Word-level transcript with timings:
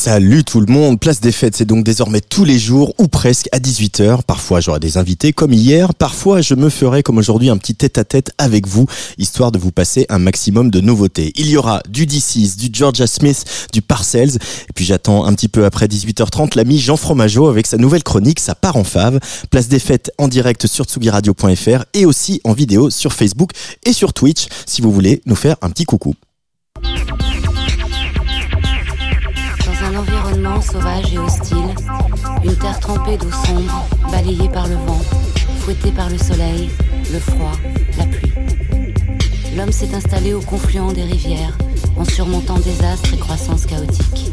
Salut 0.00 0.44
tout 0.44 0.60
le 0.60 0.72
monde, 0.72 1.00
place 1.00 1.20
des 1.20 1.32
fêtes, 1.32 1.56
c'est 1.56 1.64
donc 1.64 1.84
désormais 1.84 2.20
tous 2.20 2.44
les 2.44 2.56
jours 2.56 2.94
ou 2.98 3.08
presque 3.08 3.48
à 3.50 3.58
18h. 3.58 4.22
Parfois 4.22 4.60
j'aurai 4.60 4.78
des 4.78 4.96
invités 4.96 5.32
comme 5.32 5.52
hier, 5.52 5.92
parfois 5.92 6.40
je 6.40 6.54
me 6.54 6.68
ferai 6.68 7.02
comme 7.02 7.18
aujourd'hui 7.18 7.50
un 7.50 7.56
petit 7.56 7.74
tête-à-tête 7.74 8.30
avec 8.38 8.68
vous, 8.68 8.86
histoire 9.18 9.50
de 9.50 9.58
vous 9.58 9.72
passer 9.72 10.06
un 10.08 10.20
maximum 10.20 10.70
de 10.70 10.80
nouveautés. 10.80 11.32
Il 11.34 11.48
y 11.48 11.56
aura 11.56 11.82
du 11.88 12.06
D6, 12.06 12.56
du 12.56 12.68
Georgia 12.72 13.08
Smith, 13.08 13.44
du 13.72 13.82
Parcells, 13.82 14.36
et 14.36 14.72
puis 14.72 14.84
j'attends 14.84 15.24
un 15.24 15.34
petit 15.34 15.48
peu 15.48 15.64
après 15.64 15.86
18h30 15.86 16.54
l'ami 16.54 16.78
Jean 16.78 16.96
Fromageau 16.96 17.48
avec 17.48 17.66
sa 17.66 17.76
nouvelle 17.76 18.04
chronique, 18.04 18.38
ça 18.38 18.54
part 18.54 18.76
en 18.76 18.84
fave. 18.84 19.18
Place 19.50 19.66
des 19.66 19.80
fêtes 19.80 20.12
en 20.16 20.28
direct 20.28 20.68
sur 20.68 20.84
tsugiradio.fr 20.84 21.86
et 21.94 22.06
aussi 22.06 22.40
en 22.44 22.52
vidéo 22.52 22.90
sur 22.90 23.12
Facebook 23.12 23.50
et 23.84 23.92
sur 23.92 24.12
Twitch 24.12 24.46
si 24.64 24.80
vous 24.80 24.92
voulez 24.92 25.22
nous 25.26 25.34
faire 25.34 25.56
un 25.60 25.70
petit 25.70 25.86
coucou. 25.86 26.14
Sauvage 30.60 31.12
et 31.12 31.18
hostile, 31.18 31.74
une 32.44 32.54
terre 32.56 32.78
trempée 32.80 33.16
d'eau 33.16 33.30
sombre, 33.30 33.86
balayée 34.10 34.48
par 34.48 34.66
le 34.68 34.74
vent, 34.74 35.00
fouettée 35.60 35.90
par 35.90 36.08
le 36.08 36.18
soleil, 36.18 36.70
le 37.12 37.18
froid, 37.18 37.52
la 37.98 38.04
pluie. 38.06 38.32
L'homme 39.56 39.72
s'est 39.72 39.94
installé 39.94 40.34
au 40.34 40.40
confluent 40.40 40.92
des 40.94 41.02
rivières, 41.02 41.56
en 41.96 42.04
surmontant 42.04 42.58
désastres 42.58 43.14
et 43.14 43.18
croissance 43.18 43.66
chaotique. 43.66 44.32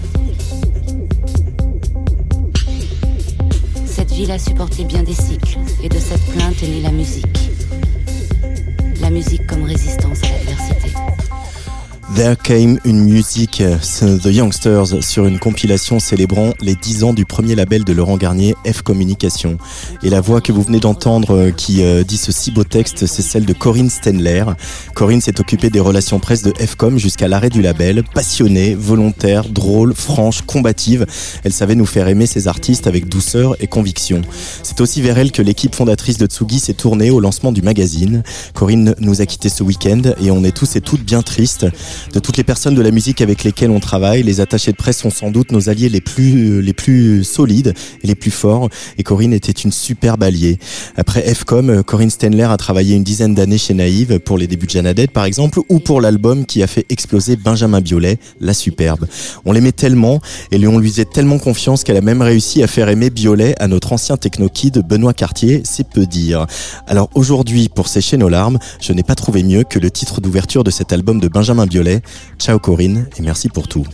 Cette 3.86 4.12
ville 4.12 4.31
a 4.31 4.40
supporté 4.40 4.84
bien 4.84 5.03
des 5.03 5.14
cycles, 5.14 5.58
et 5.84 5.90
de 5.90 6.00
cette 6.00 6.25
plainte 6.34 6.62
est 6.62 6.67
née 6.67 6.81
la 6.81 6.92
musique. 6.92 7.52
La 9.01 9.09
musique 9.09 9.46
comme 9.47 9.63
résistance 9.63 10.24
à 10.24 10.30
l'adversité. 10.30 10.75
There 12.16 12.38
Came 12.42 12.80
une 12.86 13.03
musique, 13.03 13.62
The 13.62 14.28
Youngsters, 14.28 15.03
sur 15.03 15.26
une 15.26 15.38
compilation 15.38 16.00
célébrant 16.00 16.53
les 16.62 16.76
10 16.76 17.03
ans 17.03 17.14
du 17.14 17.26
premier 17.26 17.56
label 17.56 17.84
de 17.84 17.92
Laurent 17.92 18.16
Garnier, 18.16 18.56
F 18.66 18.84
Communication. 18.84 19.58
Et 20.02 20.09
la 20.09 20.22
voix 20.22 20.40
que 20.40 20.54
vous 20.54 20.62
venez 20.62 20.80
d'entendre 20.80 21.36
euh, 21.36 21.52
qui 21.52 21.84
euh, 21.84 22.04
dit 22.04 22.16
ce 22.16 22.31
si 22.31 22.52
beau 22.52 22.64
texte, 22.64 23.06
c'est 23.06 23.22
celle 23.22 23.46
de 23.46 23.52
Corinne 23.52 23.90
Stenler. 23.90 24.46
Corinne 24.94 25.20
s'est 25.20 25.42
occupée 25.42 25.70
des 25.70 25.81
relations 25.81 26.20
presse 26.20 26.42
de 26.42 26.54
F-Com 26.58 26.98
jusqu'à 26.98 27.28
l'arrêt 27.28 27.50
du 27.50 27.62
label. 27.62 28.04
Passionnée, 28.14 28.75
volontaire, 28.75 29.50
drôle, 29.50 29.94
franche, 29.94 30.42
combative, 30.44 31.06
elle 31.44 31.54
savait 31.54 31.75
nous 31.75 31.86
faire 31.86 32.08
aimer 32.08 32.28
ses 32.28 32.48
artistes 32.48 32.88
avec 32.88 33.09
douceur 33.09 33.58
et 33.59 33.68
conviction. 33.68 34.22
C'est 34.64 34.80
aussi 34.80 35.02
vers 35.02 35.18
elle 35.18 35.34
que 35.34 35.42
l'équipe 35.42 35.75
fondatrice 35.75 36.18
de 36.18 36.28
Tsugi 36.28 36.59
s'est 36.59 36.75
tournée 36.75 37.12
au 37.12 37.20
lancement 37.20 37.52
du 37.52 37.62
magazine. 37.62 38.24
Corinne 38.54 38.96
nous 39.00 39.22
a 39.22 39.25
quittés 39.25 39.50
ce 39.50 39.64
week-end 39.64 40.02
et 40.22 40.31
on 40.31 40.46
est 40.46 40.56
tous 40.56 40.78
et 40.78 40.81
toutes 40.81 41.04
bien 41.04 41.22
tristes. 41.22 41.66
De 42.14 42.20
toutes 42.20 42.38
les 42.38 42.44
personnes 42.44 42.76
de 42.76 42.82
la 42.82 42.92
musique 42.92 43.22
avec 43.22 43.44
lesquelles 43.44 43.70
on 43.70 43.80
travaille, 43.80 44.24
les 44.24 44.40
attachés 44.40 44.72
de 44.72 44.78
presse 44.78 45.00
sont 45.00 45.10
sans 45.10 45.32
doute 45.32 45.52
nos 45.52 45.70
alliés 45.70 45.90
les 45.90 46.02
plus, 46.02 46.62
les 46.62 46.74
plus 46.74 47.24
solides 47.24 47.74
et 48.04 48.08
les 48.08 48.16
plus 48.16 48.32
forts. 48.32 48.70
Et 48.98 49.04
Corinne 49.04 49.34
était 49.34 49.52
une 49.52 49.72
superbe 49.72 50.24
alliée. 50.24 50.60
Après 50.96 51.22
F-Com, 51.22 51.84
Corinne 51.84 52.10
Stenler 52.10 52.44
a 52.44 52.58
travaillé 52.58 52.96
une 52.96 53.04
dizaine 53.04 53.36
d'années 53.36 53.58
chez 53.58 53.74
Naïve 53.74 54.20
pour 54.20 54.38
les 54.38 54.48
débuts 54.48 54.66
de 54.66 54.72
Janadette 54.72 55.12
par 55.12 55.26
exemple, 55.26 55.60
ou 55.70 55.80
pour 55.80 56.02
l'album 56.02 56.46
qui 56.46 56.64
a 56.64 56.68
fait 56.68 56.86
exploser 56.90 57.36
Benjamin 57.36 57.82
Biolay, 57.82 58.18
La 58.40 58.54
Superbe. 58.54 59.08
On 59.46 59.52
l'aimait 59.52 59.72
tellement 59.72 60.22
et 60.52 60.68
on 60.68 60.80
lui 60.80 60.90
faisait 60.90 61.06
tellement 61.06 61.38
confiance 61.38 61.84
qu'elle 61.84 61.98
a 61.98 62.02
même 62.02 62.22
réussi 62.22 62.64
à 62.64 62.68
faire 62.68 62.90
aimer 62.90 63.10
Biolay 63.10 63.56
à 63.60 63.68
notre 63.68 63.94
ancien 63.94 64.18
techno-kid 64.18 64.84
Benoît 64.88 65.14
Cartier, 65.14 65.62
c'est 65.64 65.88
peu 65.88 66.06
dire. 66.06 66.46
Alors 66.88 67.10
aujourd'hui, 67.16 67.70
pour 67.70 67.88
sécher 67.88 68.18
nos 68.18 68.30
larmes, 68.30 68.60
je 68.80 68.94
n'ai 68.94 69.04
pas 69.04 69.16
trouvé 69.16 69.44
mieux 69.44 69.64
que 69.64 69.80
le 69.80 69.92
titre 69.92 70.22
d'ouverture 70.22 70.64
de 70.64 70.72
cet 70.72 70.94
album 70.94 71.20
de 71.20 71.28
Benjamin 71.28 71.66
Biolay. 71.66 71.94
Ciao 72.39 72.59
Corinne 72.59 73.07
et 73.17 73.22
merci 73.22 73.50
pour 73.50 73.67
tout. 73.67 73.85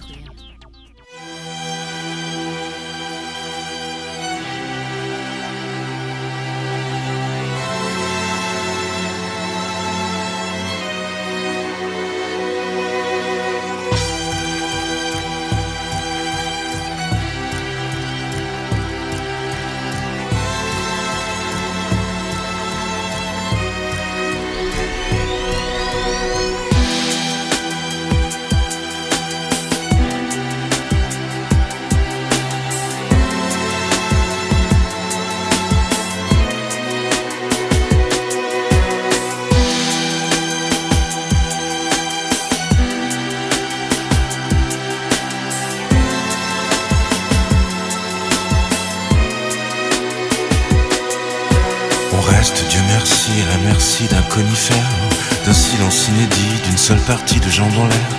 D'un 54.37 55.53
silence 55.53 56.07
inédit, 56.07 56.61
d'une 56.65 56.77
seule 56.77 57.01
partie 57.01 57.39
de 57.39 57.49
jambes 57.49 57.77
en 57.77 57.85
l'air. 57.85 58.09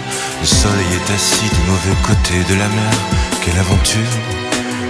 Le 0.41 0.47
soleil 0.47 0.87
est 0.93 1.12
assis 1.12 1.49
du 1.49 1.71
mauvais 1.71 1.97
côté 2.03 2.45
de 2.53 2.59
la 2.59 2.69
mer. 2.69 2.93
Quelle 3.41 3.59
aventure, 3.59 4.12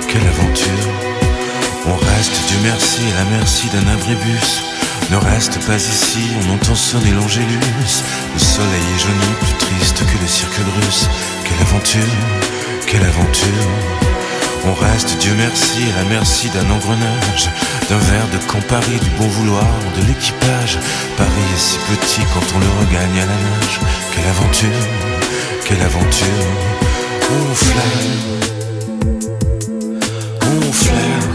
quelle 0.09 0.27
aventure. 0.27 0.89
On 1.87 1.95
reste, 1.95 2.41
Dieu 2.49 2.59
merci, 2.65 3.03
à 3.15 3.25
la 3.25 3.31
merci 3.39 3.69
d'un 3.69 3.87
abribus. 3.93 4.63
Ne 5.11 5.17
reste 5.17 5.65
pas 5.65 5.77
ici, 5.77 6.27
on 6.43 6.55
entend 6.55 6.75
sonner 6.75 7.13
l'angélus. 7.13 7.61
Le 8.35 8.41
soleil 8.41 8.83
est 8.97 8.99
jauni, 8.99 9.35
plus 9.39 9.67
triste 9.67 9.99
que 9.99 10.21
le 10.21 10.27
cirque 10.27 10.61
russe. 10.83 11.09
Quelle 11.45 11.67
aventure, 11.69 12.17
quelle 12.87 13.05
aventure. 13.05 14.22
On 14.65 14.75
reste, 14.75 15.19
Dieu 15.19 15.33
merci, 15.37 15.83
à 15.93 16.03
la 16.03 16.09
merci 16.09 16.49
d'un 16.51 16.71
engrenage, 16.71 17.51
d'un 17.89 17.99
verre 17.99 18.29
de 18.33 18.39
Campari, 18.47 18.99
du 19.01 19.11
bon 19.19 19.27
vouloir 19.27 19.67
de 19.97 20.07
l'équipage. 20.07 20.79
Paris 21.17 21.49
est 21.55 21.59
si 21.59 21.79
petit 21.79 22.23
quand 22.33 22.47
on 22.55 22.61
le 22.61 22.67
regagne 22.81 23.19
à 23.19 23.27
la 23.27 23.35
nage. 23.35 23.81
Quelle 24.15 24.29
aventure, 24.29 24.87
quelle 25.65 25.83
aventure. 25.83 26.47
On 27.31 27.55
flaire, 27.55 28.09
on 30.43 30.73
flaire, 30.73 31.29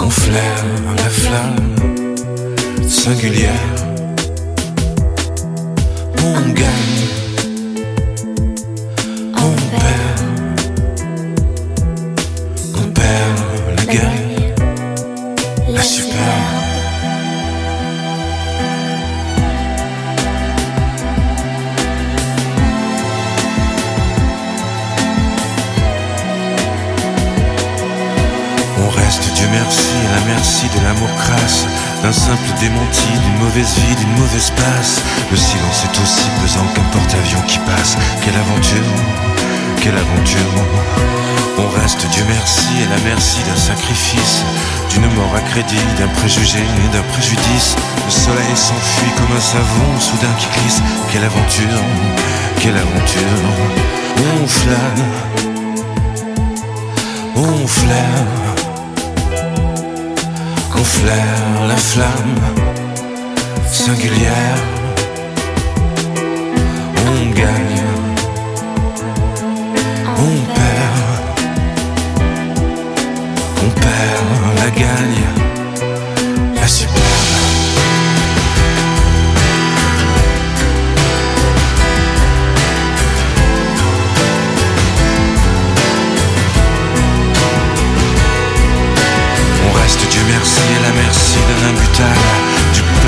on 0.00 0.10
flaire 0.10 0.64
la 0.96 1.10
flamme 1.10 1.74
singulière. 2.88 3.50
On 6.24 6.40
gagne, 6.52 7.27
d'une 33.38 33.46
mauvaise 33.46 33.74
vie, 33.74 33.94
d'une 33.96 34.14
mauvaise 34.18 34.50
passe. 34.50 35.02
Le 35.30 35.36
silence 35.36 35.84
est 35.84 36.02
aussi 36.02 36.28
pesant 36.42 36.66
qu'un 36.74 36.82
porte-avions 36.98 37.42
qui 37.46 37.58
passe. 37.58 37.96
Quelle 38.24 38.36
aventure, 38.36 38.90
quelle 39.80 39.96
aventure. 39.96 40.54
On 41.58 41.80
reste 41.80 42.06
Dieu 42.10 42.24
merci 42.28 42.68
à 42.86 42.94
la 42.94 43.00
merci 43.04 43.40
d'un 43.42 43.56
sacrifice, 43.56 44.42
d'une 44.90 45.06
mort 45.14 45.34
à 45.36 45.40
crédit, 45.40 45.86
d'un 45.98 46.08
préjugé, 46.08 46.60
d'un 46.92 47.02
préjudice. 47.12 47.76
Le 48.06 48.10
soleil 48.10 48.56
s'enfuit 48.56 49.12
comme 49.16 49.36
un 49.36 49.40
savon 49.40 50.00
soudain 50.00 50.34
qui 50.38 50.46
glisse. 50.58 50.82
Quelle 51.12 51.24
aventure, 51.24 51.82
quelle 52.60 52.76
aventure. 52.76 53.44
On 54.18 54.46
flâne, 54.46 55.04
on 57.36 57.66
flaire 57.66 58.48
on 60.80 60.84
flaire 60.84 61.66
la 61.66 61.76
flamme 61.76 62.87
singulière. 63.78 64.58
On 67.06 67.30
gagne, 67.30 67.82
on 70.18 70.34
perd, 70.56 70.98
on 73.62 73.70
perd 73.80 74.58
la 74.58 74.70
gagne, 74.70 75.26
la 76.56 76.66
superbe. 76.66 77.28
Dieu 90.10 90.22
merci 90.26 90.60
et 90.74 90.82
la 90.82 90.92
merci 91.02 91.38
d'un 91.48 91.68
imbutal 91.68 92.16
Du 92.44 92.47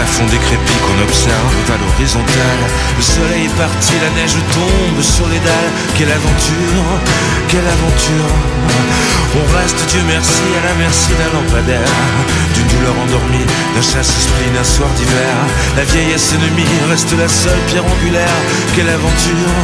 plafond 0.00 0.24
décrépit 0.32 0.78
qu'on 0.80 1.02
observe 1.04 1.56
à 1.68 1.76
l'horizontale 1.76 2.62
Le 2.96 3.02
soleil 3.02 3.44
est 3.44 3.56
parti, 3.56 3.92
la 4.00 4.10
neige 4.16 4.36
tombe 4.52 5.02
sur 5.02 5.28
les 5.28 5.38
dalles. 5.38 5.72
Quelle 5.96 6.10
aventure, 6.10 6.86
quelle 7.48 7.68
aventure. 7.68 8.32
On 9.36 9.44
reste 9.58 9.80
Dieu 9.90 10.00
merci 10.08 10.46
à 10.56 10.68
la 10.68 10.74
merci 10.78 11.10
d'un 11.18 11.30
lampadaire. 11.36 11.96
D'une 12.54 12.68
douleur 12.72 12.96
endormie, 13.04 13.44
d'un 13.74 13.82
chasse-esprit, 13.82 14.48
d'un 14.54 14.64
soir 14.64 14.88
d'hiver. 14.96 15.34
La 15.76 15.84
vieillesse 15.84 16.32
ennemie 16.32 16.76
reste 16.88 17.12
la 17.18 17.28
seule 17.28 17.60
pierre 17.68 17.84
angulaire. 17.84 18.40
Quelle 18.74 18.88
aventure, 18.88 19.56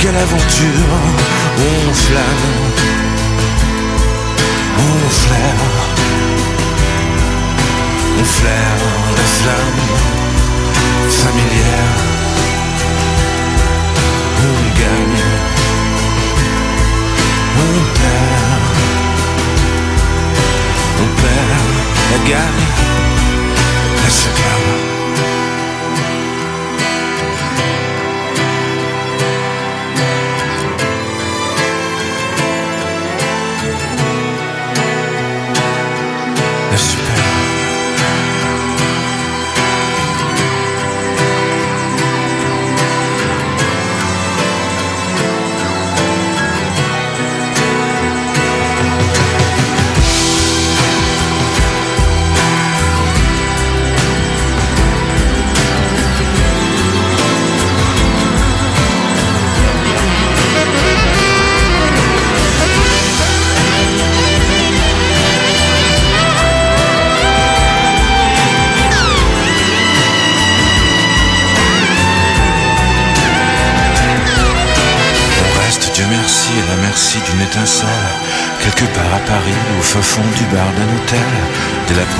quelle 0.00 0.16
aventure. 0.16 0.90
On 1.62 1.94
flâne, 1.94 2.44
on 4.78 5.08
flaire 5.10 5.89
on 8.20 8.24
flaire 8.24 8.78
la 9.16 9.26
flamme 9.38 9.82
familière. 11.08 11.96
On 14.42 14.60
gagne, 14.80 15.24
on 17.56 17.74
perd, 17.98 18.64
on 21.02 21.08
perd 21.22 21.70
la 22.10 22.30
gagne, 22.30 22.66
superbe. 24.08 24.89
d'une 24.89 24.89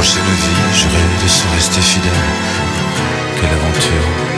prochaine 0.00 0.23
vie, 0.23 0.81
je 0.81 0.87
de 1.23 1.29
se 1.29 1.47
rester 1.55 1.82
fidèle. 1.82 2.11
Quelle 3.38 3.50
aventure, 3.50 4.30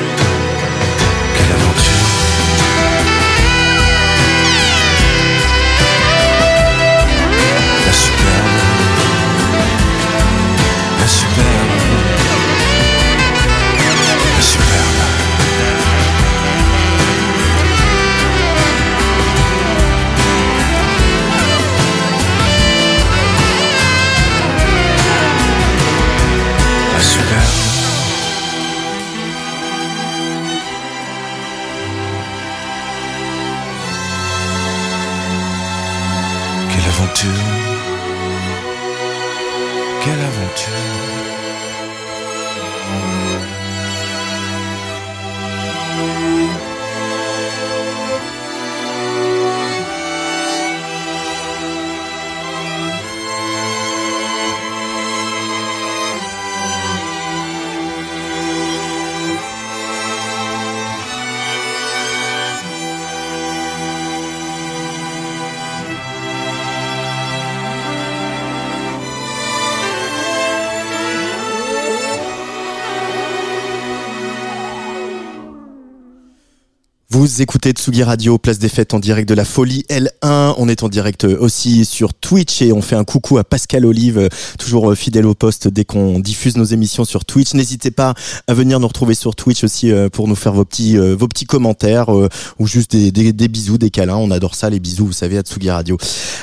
Vous 77.33 77.41
écoutez 77.41 77.71
Tsugi 77.71 78.03
Radio, 78.03 78.37
place 78.37 78.59
des 78.59 78.69
fêtes 78.69 78.93
en 78.93 78.99
direct 78.99 79.27
de 79.27 79.33
la 79.33 79.47
folie 79.47 79.87
L1. 79.89 80.53
On 80.59 80.69
est 80.69 80.83
en 80.83 80.91
direct 80.91 81.25
aussi 81.25 81.87
sur 81.87 82.13
Twitch 82.13 82.61
et 82.61 82.75
on 82.75 82.83
fait 82.83 82.95
un 82.95 83.05
coucou 83.05 83.39
à 83.39 83.45
Pascal 83.45 83.87
Olive, 83.87 84.29
toujours 84.59 84.95
fidèle 84.95 85.25
au 85.25 85.33
poste 85.33 85.67
dès 85.67 85.87
qu'on 85.87 86.19
diffuse 86.21 86.59
nos 86.59 86.65
émissions 86.65 87.07
sur 87.07 87.25
Twitch. 87.25 87.55
N'hésitez 87.55 87.91
pas 87.91 88.13
à 88.49 88.53
venir 88.53 88.81
nous 88.81 88.87
retrouver 88.87 89.15
sur 89.15 89.35
Twitch 89.35 89.65
aussi 89.65 89.91
euh, 89.91 90.11
pour 90.11 90.29
nous 90.29 90.35
faire 90.35 90.53
vos 90.53 90.67
petits, 90.67 90.99
euh, 90.99 91.17
vos 91.19 91.27
petits 91.27 91.47
commentaires 91.47 92.15
euh, 92.15 92.29
ou 92.59 92.67
juste 92.67 92.95
des, 92.95 93.11
des, 93.11 93.49
bisous, 93.49 93.79
des 93.79 93.89
câlins. 93.89 94.17
On 94.17 94.31
adore 94.31 94.55
ça, 94.55 94.69
les 94.69 94.79
bisous, 94.79 95.07
vous 95.07 95.13
savez, 95.15 95.39
à 95.39 95.41
Tsugi 95.41 95.71
Radio. 95.71 95.97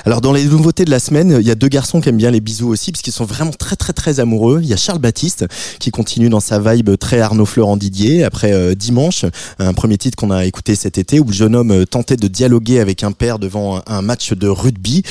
Alors 0.05 0.21
dans 0.21 0.33
les 0.33 0.45
nouveautés 0.45 0.85
de 0.85 0.91
la 0.91 0.99
semaine, 0.99 1.37
il 1.39 1.45
y 1.45 1.51
a 1.51 1.55
deux 1.55 1.67
garçons 1.67 2.01
qui 2.01 2.09
aiment 2.09 2.17
bien 2.17 2.31
les 2.31 2.41
bisous 2.41 2.67
aussi 2.67 2.91
parce 2.91 3.03
qu'ils 3.03 3.13
sont 3.13 3.25
vraiment 3.25 3.51
très 3.51 3.75
très 3.75 3.93
très 3.93 4.19
amoureux. 4.19 4.61
Il 4.63 4.67
y 4.67 4.73
a 4.73 4.77
Charles 4.77 4.97
Baptiste 4.97 5.45
qui 5.79 5.91
continue 5.91 6.29
dans 6.29 6.39
sa 6.39 6.57
vibe 6.57 6.97
très 6.97 7.19
Arnaud 7.19 7.45
Florent 7.45 7.77
Didier 7.77 8.23
après 8.23 8.75
Dimanche, 8.75 9.25
un 9.59 9.73
premier 9.73 9.99
titre 9.99 10.15
qu'on 10.15 10.31
a 10.31 10.47
écouté 10.47 10.78
cet 10.79 10.97
été 10.97 11.19
où 11.19 11.25
le 11.25 11.33
jeune 11.33 11.55
homme 11.55 11.85
tentait 11.85 12.15
de 12.15 12.27
dialoguer 12.27 12.79
avec 12.79 13.03
un 13.03 13.11
père 13.11 13.37
devant 13.37 13.81
un 13.85 14.01
match 14.01 14.33
de 14.33 14.47
rugby. 14.47 15.03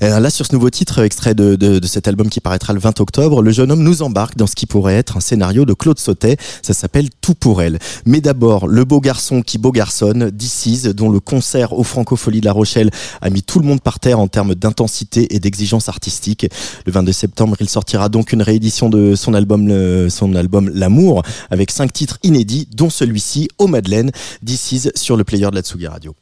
Là, 0.00 0.30
sur 0.30 0.46
ce 0.46 0.54
nouveau 0.54 0.70
titre, 0.70 1.02
extrait 1.02 1.34
de, 1.34 1.56
de, 1.56 1.86
cet 1.86 2.08
album 2.08 2.28
qui 2.28 2.40
paraîtra 2.40 2.72
le 2.72 2.80
20 2.80 3.00
octobre, 3.00 3.42
le 3.42 3.50
jeune 3.50 3.72
homme 3.72 3.82
nous 3.82 4.02
embarque 4.02 4.36
dans 4.36 4.46
ce 4.46 4.54
qui 4.54 4.66
pourrait 4.66 4.94
être 4.94 5.16
un 5.16 5.20
scénario 5.20 5.64
de 5.64 5.72
Claude 5.72 5.98
Sautet. 5.98 6.36
Ça 6.62 6.74
s'appelle 6.74 7.08
Tout 7.20 7.34
pour 7.34 7.62
elle. 7.62 7.78
Mais 8.04 8.20
d'abord, 8.20 8.66
le 8.66 8.84
beau 8.84 9.00
garçon 9.00 9.42
qui 9.42 9.58
beau 9.58 9.72
garçonne, 9.72 10.30
DC's, 10.30 10.84
dont 10.84 11.08
le 11.08 11.20
concert 11.20 11.72
au 11.72 11.84
Francofolie 11.84 12.40
de 12.40 12.44
La 12.44 12.52
Rochelle 12.52 12.90
a 13.22 13.30
mis 13.30 13.42
tout 13.42 13.60
le 13.60 13.66
monde 13.66 13.80
par 13.80 14.00
terre 14.00 14.20
en 14.20 14.28
termes 14.28 14.54
d'intensité 14.54 15.34
et 15.34 15.40
d'exigence 15.40 15.88
artistique. 15.88 16.46
Le 16.86 16.92
22 16.92 17.12
septembre, 17.12 17.56
il 17.60 17.68
sortira 17.68 18.08
donc 18.08 18.32
une 18.32 18.42
réédition 18.42 18.90
de 18.90 19.14
son 19.14 19.32
album, 19.32 20.08
son 20.10 20.34
album 20.34 20.70
L'amour, 20.74 21.22
avec 21.50 21.70
cinq 21.70 21.92
titres 21.92 22.18
inédits, 22.22 22.68
dont 22.74 22.90
celui-ci, 22.90 23.48
Au 23.58 23.66
Madeleine, 23.66 24.10
DC's 24.42 24.90
sur 24.94 25.13
le 25.16 25.24
player 25.24 25.50
de 25.50 25.56
la 25.56 25.62
Tsugi 25.62 25.86
Radio. 25.86 26.14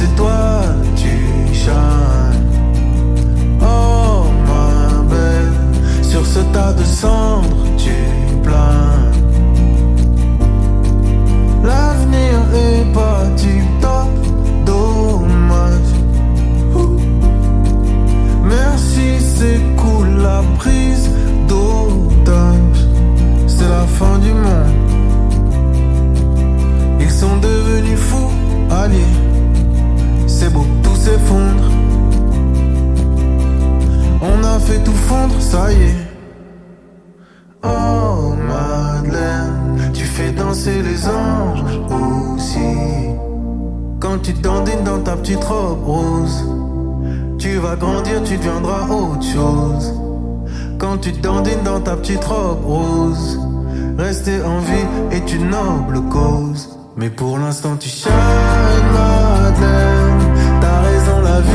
les 0.00 0.06
étoiles, 0.06 0.76
tu 0.96 1.54
shines. 1.54 2.48
Oh 3.60 4.24
ma 4.46 5.02
belle, 5.14 5.52
sur 6.02 6.24
ce 6.26 6.40
tas 6.52 6.72
de 6.72 6.84
cendres, 6.84 7.66
tu 7.76 7.94
plains. 8.42 9.10
L'avenir 11.64 12.38
est 12.54 12.92
pas 12.92 13.24
du 13.36 13.62
top, 13.80 14.10
dommage. 14.64 15.92
Merci, 18.44 19.20
c'est 19.20 19.60
cool 19.76 20.08
la 20.22 20.42
prise 20.58 21.10
d'otage. 21.48 22.80
C'est 23.46 23.68
la 23.68 23.86
fin 23.98 24.18
du 24.18 24.32
monde. 24.32 24.74
Ils 27.00 27.10
sont 27.10 27.36
devenus 27.36 27.98
fous, 27.98 28.30
alliés. 28.70 29.19
tout 34.78 35.00
fondre, 35.08 35.40
ça 35.40 35.72
y 35.72 35.82
est. 35.82 36.10
Oh 37.62 38.34
Madeleine, 38.48 39.92
tu 39.92 40.04
fais 40.04 40.32
danser 40.32 40.82
les 40.82 41.06
anges 41.08 41.64
aussi. 41.90 42.76
Quand 44.00 44.18
tu 44.22 44.32
dandines 44.32 44.84
dans 44.84 45.00
ta 45.00 45.16
petite 45.16 45.44
robe 45.44 45.84
rose, 45.84 46.44
tu 47.38 47.56
vas 47.56 47.76
grandir, 47.76 48.22
tu 48.24 48.36
deviendras 48.36 48.86
autre 48.88 49.22
chose. 49.22 49.94
Quand 50.78 50.98
tu 50.98 51.12
dandines 51.12 51.62
dans 51.64 51.80
ta 51.80 51.96
petite 51.96 52.24
robe 52.24 52.64
rose, 52.64 53.38
rester 53.98 54.42
en 54.42 54.60
vie 54.60 54.86
est 55.10 55.32
une 55.32 55.50
noble 55.50 56.00
cause. 56.08 56.78
Mais 56.96 57.10
pour 57.10 57.38
l'instant, 57.38 57.76
tu 57.78 57.88
shines, 57.88 58.10
Madeleine. 58.92 60.20
T'as 60.60 60.80
raison, 60.80 61.20
la 61.20 61.40
vie 61.40 61.50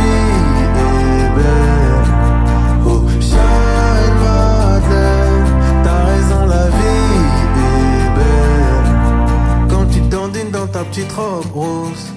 est 0.64 1.36
belle. 1.36 1.75
rose. 11.54 12.14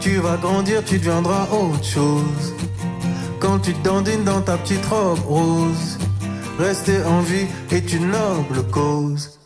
Tu 0.00 0.16
vas 0.18 0.36
grandir, 0.36 0.84
tu 0.84 0.98
deviendras 0.98 1.46
autre 1.50 1.84
chose. 1.84 2.54
Quand 3.40 3.58
tu 3.60 3.72
dandines 3.84 4.24
dans 4.24 4.40
ta 4.42 4.56
petite 4.58 4.84
robe 4.86 5.20
rose, 5.26 5.98
rester 6.58 7.02
en 7.04 7.20
vie 7.20 7.46
est 7.70 7.92
une 7.92 8.10
noble 8.10 8.68
cause. 8.70 9.37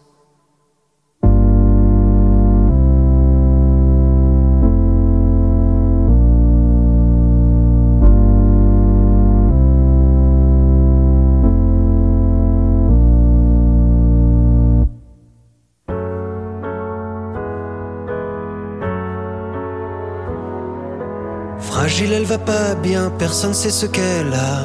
Elle 22.22 22.28
va 22.28 22.38
pas 22.38 22.76
bien, 22.76 23.10
personne 23.18 23.52
sait 23.52 23.70
ce 23.70 23.84
qu'elle 23.84 24.32
a. 24.32 24.58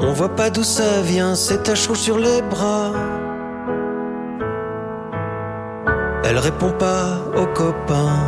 On 0.00 0.12
voit 0.12 0.34
pas 0.34 0.48
d'où 0.48 0.62
ça 0.62 1.02
vient, 1.02 1.34
c'est 1.34 1.64
tache 1.64 1.86
rouge 1.86 1.98
sur 1.98 2.16
les 2.16 2.40
bras. 2.40 2.92
Elle 6.24 6.38
répond 6.38 6.72
pas 6.78 7.18
aux 7.36 7.46
copains, 7.46 8.20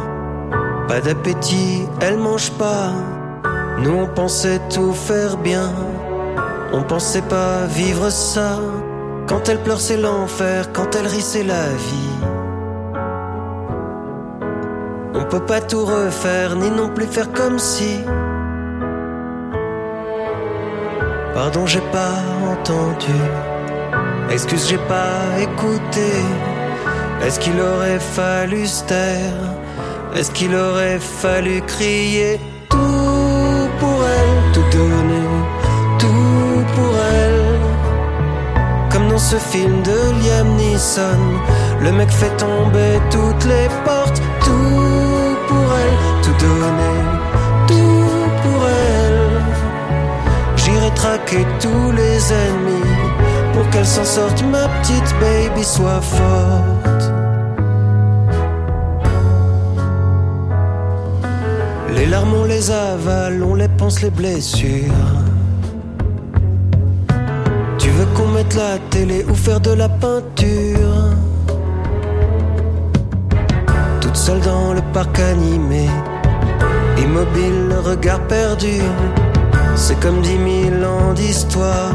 pas 0.89 1.01
d'appétit, 1.01 1.89
elle 2.03 2.19
mange 2.19 2.51
pas. 2.53 2.91
Nous 3.79 3.93
on 3.93 4.07
pensait 4.07 4.61
tout 4.69 4.93
faire 4.93 5.39
bien, 5.39 5.71
on 6.75 6.83
pensait 6.83 7.23
pas 7.23 7.65
vivre 7.65 8.11
ça. 8.11 8.59
Quand 9.27 9.49
elle 9.49 9.63
pleure 9.63 9.81
c'est 9.81 9.97
l'enfer, 9.97 10.71
quand 10.75 10.95
elle 10.97 11.07
rit 11.07 11.23
c'est 11.23 11.45
la 11.45 11.69
vie. 11.69 12.16
On 15.27 15.29
peut 15.29 15.45
pas 15.45 15.61
tout 15.61 15.85
refaire, 15.85 16.55
ni 16.55 16.71
non 16.71 16.89
plus 16.89 17.07
faire 17.07 17.33
comme 17.33 17.59
si. 17.59 17.99
Pardon, 21.35 21.67
j'ai 21.67 21.81
pas 21.91 22.23
entendu. 22.49 23.19
Excuse, 24.31 24.69
j'ai 24.69 24.79
pas 24.79 25.41
écouté. 25.41 26.13
Est-ce 27.25 27.41
qu'il 27.41 27.61
aurait 27.61 27.99
fallu 27.99 28.67
se 28.67 28.85
taire? 28.85 29.43
Est-ce 30.15 30.31
qu'il 30.31 30.55
aurait 30.55 31.01
fallu 31.01 31.61
crier 31.63 32.41
Tout 32.69 33.69
pour 33.81 33.99
elle, 34.05 34.53
tout 34.53 34.79
donner, 34.79 35.29
tout 35.99 36.65
pour 36.77 36.95
elle? 37.21 38.91
Comme 38.93 39.09
dans 39.09 39.19
ce 39.19 39.37
film 39.37 39.83
de 39.83 39.99
Liam 40.23 40.55
Neeson, 40.57 41.19
le 41.83 41.91
mec 41.91 42.11
fait 42.11 42.35
tomber 42.37 43.01
toutes 43.11 43.45
les 43.45 43.69
portes, 43.85 44.23
tout 44.45 44.86
tout 46.27 46.45
donner, 46.45 46.99
tout 47.69 48.29
pour 48.43 48.63
elle. 48.69 49.43
J'irai 50.57 50.91
traquer 50.95 51.47
tous 51.61 51.93
les 51.93 52.33
ennemis 52.33 52.95
pour 53.53 53.69
qu'elle 53.71 53.87
s'en 53.87 54.05
sorte, 54.05 54.43
ma 54.51 54.69
petite 54.81 55.15
baby 55.21 55.63
soit 55.65 56.01
forte. 56.01 57.05
Les 61.95 62.07
larmes, 62.07 62.35
on 62.35 62.45
les 62.45 62.71
avale, 62.71 63.43
on 63.43 63.55
les 63.55 63.69
pense 63.69 64.03
les 64.03 64.11
blessures. 64.11 65.15
Tu 67.79 67.89
veux 67.91 68.07
qu'on 68.15 68.29
mette 68.29 68.55
la 68.55 68.79
télé 68.91 69.25
ou 69.31 69.35
faire 69.35 69.61
de 69.61 69.73
la 69.73 69.89
peinture? 69.89 71.15
Toute 74.01 74.17
seule 74.17 74.41
dans 74.41 74.75
le 74.75 74.83
parc 74.93 75.19
animé 75.21 75.89
Immobile, 76.99 77.69
le 77.69 77.81
regard 77.81 78.21
perdu, 78.27 78.81
c'est 79.75 79.99
comme 80.01 80.21
dix 80.23 80.39
mille 80.39 80.85
ans 80.85 81.13
d'histoire 81.13 81.95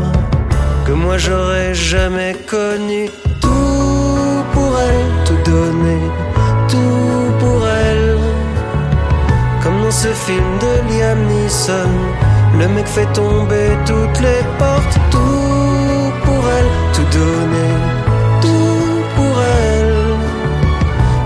que 0.85 0.91
moi 0.91 1.17
j'aurais 1.17 1.73
jamais 1.73 2.35
connu. 2.49 3.09
Tout 3.41 4.43
pour 4.53 4.71
elle, 4.79 5.25
tout 5.25 5.51
donner, 5.51 6.01
tout 6.69 7.31
pour 7.39 7.67
elle. 7.67 8.17
dans 9.91 9.97
ce 9.97 10.07
film 10.07 10.49
de 10.63 10.71
Liam 10.89 11.19
Neeson. 11.27 11.91
Le 12.59 12.67
mec 12.69 12.87
fait 12.87 13.11
tomber 13.13 13.69
toutes 13.85 14.19
les 14.21 14.43
portes, 14.57 14.97
tout 15.09 16.11
pour 16.25 16.43
elle, 16.57 16.71
tout 16.95 17.09
donner, 17.19 17.73
tout 18.41 19.01
pour 19.15 19.35
elle. 19.67 19.95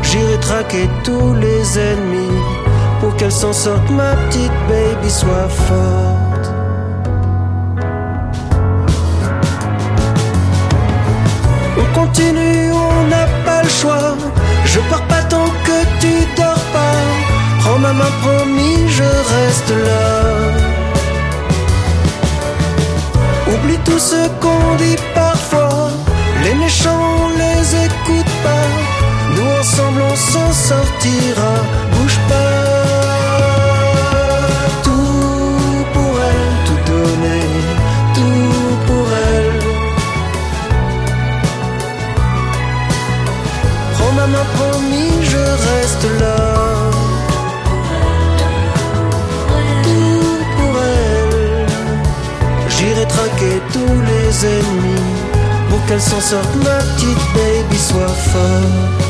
J'irai 0.01 0.37
traquer 0.39 0.89
tous 1.03 1.33
les 1.35 1.79
ennemis 1.79 2.39
qu'elle 3.17 3.31
s'en 3.31 3.53
sorte, 3.53 3.89
ma 3.89 4.15
petite 4.27 4.51
baby 4.67 5.09
soit 5.09 5.49
forte. 5.49 6.45
On 11.77 11.99
continue, 11.99 12.71
on 12.71 13.07
n'a 13.07 13.25
pas 13.45 13.63
le 13.63 13.69
choix. 13.69 14.15
Je 14.65 14.79
pars 14.89 15.05
pas 15.07 15.21
tant 15.29 15.49
que 15.65 15.77
tu 15.99 16.13
dors 16.35 16.65
pas. 16.73 16.99
Prends 17.59 17.79
ma 17.79 17.93
main, 17.93 18.13
promis, 18.21 18.89
je 18.89 19.03
reste 19.03 19.71
là. 19.87 20.05
Oublie 23.53 23.79
tout 23.85 23.99
ce 23.99 24.27
qu'on 24.41 24.75
dit 24.77 24.97
parfois. 25.13 25.89
Les 26.43 26.55
méchants, 26.55 27.03
on 27.23 27.29
les 27.29 27.85
écoute 27.85 28.31
pas. 28.43 28.67
Nous 29.35 29.51
ensemble, 29.59 30.01
on 30.11 30.15
s'en 30.15 30.51
sortira. 30.51 31.53
Bouge 31.93 32.19
pas. 32.29 32.54
Ma 44.27 44.43
promis, 44.57 45.11
je 45.23 45.37
reste 45.37 46.07
là. 46.19 46.37
Tout 49.83 50.37
pour 50.55 50.75
elle. 50.81 51.65
J'irai 52.69 53.05
traquer 53.07 53.61
tous 53.73 53.97
les 54.11 54.45
ennemis 54.45 55.13
pour 55.69 55.85
qu'elle 55.85 56.01
s'en 56.01 56.21
sorte, 56.21 56.55
ma 56.55 56.77
petite 56.95 57.25
baby 57.35 57.77
soit 57.77 58.17
forte. 58.31 59.03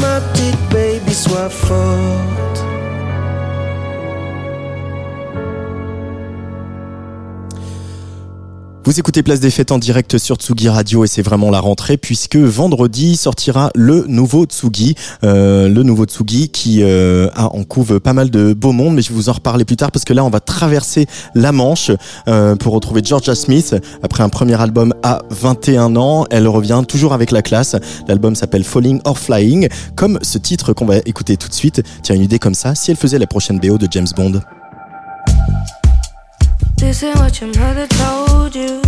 Ma 0.00 0.20
petite 0.20 0.68
baby 0.70 1.14
soit 1.14 1.50
forte. 1.50 2.45
Vous 8.86 9.00
écoutez 9.00 9.24
Place 9.24 9.40
des 9.40 9.50
Fêtes 9.50 9.72
en 9.72 9.78
direct 9.78 10.16
sur 10.16 10.36
Tsugi 10.36 10.68
Radio 10.68 11.04
et 11.04 11.08
c'est 11.08 11.20
vraiment 11.20 11.50
la 11.50 11.58
rentrée 11.58 11.96
puisque 11.96 12.36
vendredi 12.36 13.16
sortira 13.16 13.72
le 13.74 14.04
nouveau 14.06 14.44
Tsugi, 14.44 14.94
euh, 15.24 15.68
le 15.68 15.82
nouveau 15.82 16.04
Tsugi 16.04 16.50
qui 16.50 16.84
euh, 16.84 17.28
en 17.34 17.64
couve 17.64 17.98
pas 17.98 18.12
mal 18.12 18.30
de 18.30 18.52
beau 18.52 18.70
monde, 18.70 18.94
mais 18.94 19.02
je 19.02 19.08
vais 19.08 19.16
vous 19.16 19.28
en 19.28 19.32
reparler 19.32 19.64
plus 19.64 19.74
tard 19.74 19.90
parce 19.90 20.04
que 20.04 20.12
là 20.12 20.24
on 20.24 20.30
va 20.30 20.38
traverser 20.38 21.06
la 21.34 21.50
Manche 21.50 21.90
euh, 22.28 22.54
pour 22.54 22.74
retrouver 22.74 23.02
Georgia 23.04 23.34
Smith 23.34 23.74
après 24.04 24.22
un 24.22 24.28
premier 24.28 24.54
album 24.60 24.94
à 25.02 25.18
21 25.30 25.96
ans. 25.96 26.24
Elle 26.30 26.46
revient 26.46 26.84
toujours 26.86 27.12
avec 27.12 27.32
la 27.32 27.42
classe. 27.42 27.74
L'album 28.06 28.36
s'appelle 28.36 28.62
Falling 28.62 29.00
or 29.02 29.18
Flying, 29.18 29.66
comme 29.96 30.20
ce 30.22 30.38
titre 30.38 30.74
qu'on 30.74 30.86
va 30.86 30.98
écouter 31.06 31.36
tout 31.36 31.48
de 31.48 31.54
suite. 31.54 31.82
Tiens 32.04 32.14
une 32.14 32.22
idée 32.22 32.38
comme 32.38 32.54
ça, 32.54 32.76
si 32.76 32.92
elle 32.92 32.96
faisait 32.96 33.18
la 33.18 33.26
prochaine 33.26 33.58
BO 33.58 33.78
de 33.78 33.88
James 33.90 34.06
Bond. 34.14 34.40
This 36.78 37.02
ain't 37.02 37.18
what 37.18 37.40
your 37.40 37.50
mother 37.54 37.86
told 37.86 38.54
you. 38.54 38.82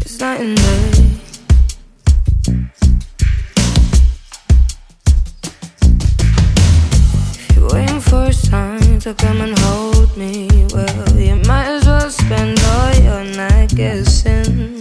It's 0.00 0.18
night 0.18 0.40
and 0.40 0.56
day. 0.56 0.92
If 7.38 7.56
you're 7.56 7.68
waiting 7.72 8.00
for 8.00 8.24
a 8.24 8.32
sign 8.32 8.98
to 9.00 9.14
come 9.14 9.40
and 9.40 9.56
hold 9.60 10.16
me, 10.16 10.48
well, 10.74 11.16
you 11.16 11.36
might 11.46 11.66
as 11.66 11.86
well 11.86 12.10
spend 12.10 12.60
all 12.60 12.94
your 12.96 13.24
night 13.36 13.74
guessing. 13.76 14.80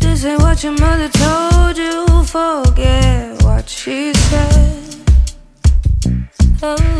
This 0.00 0.24
ain't 0.24 0.40
what 0.40 0.64
your 0.64 0.72
mother 0.72 1.08
told 1.10 1.76
you. 1.76 2.24
Forget 2.24 3.42
what 3.42 3.68
she. 3.68 4.19
Oh. 6.62 6.99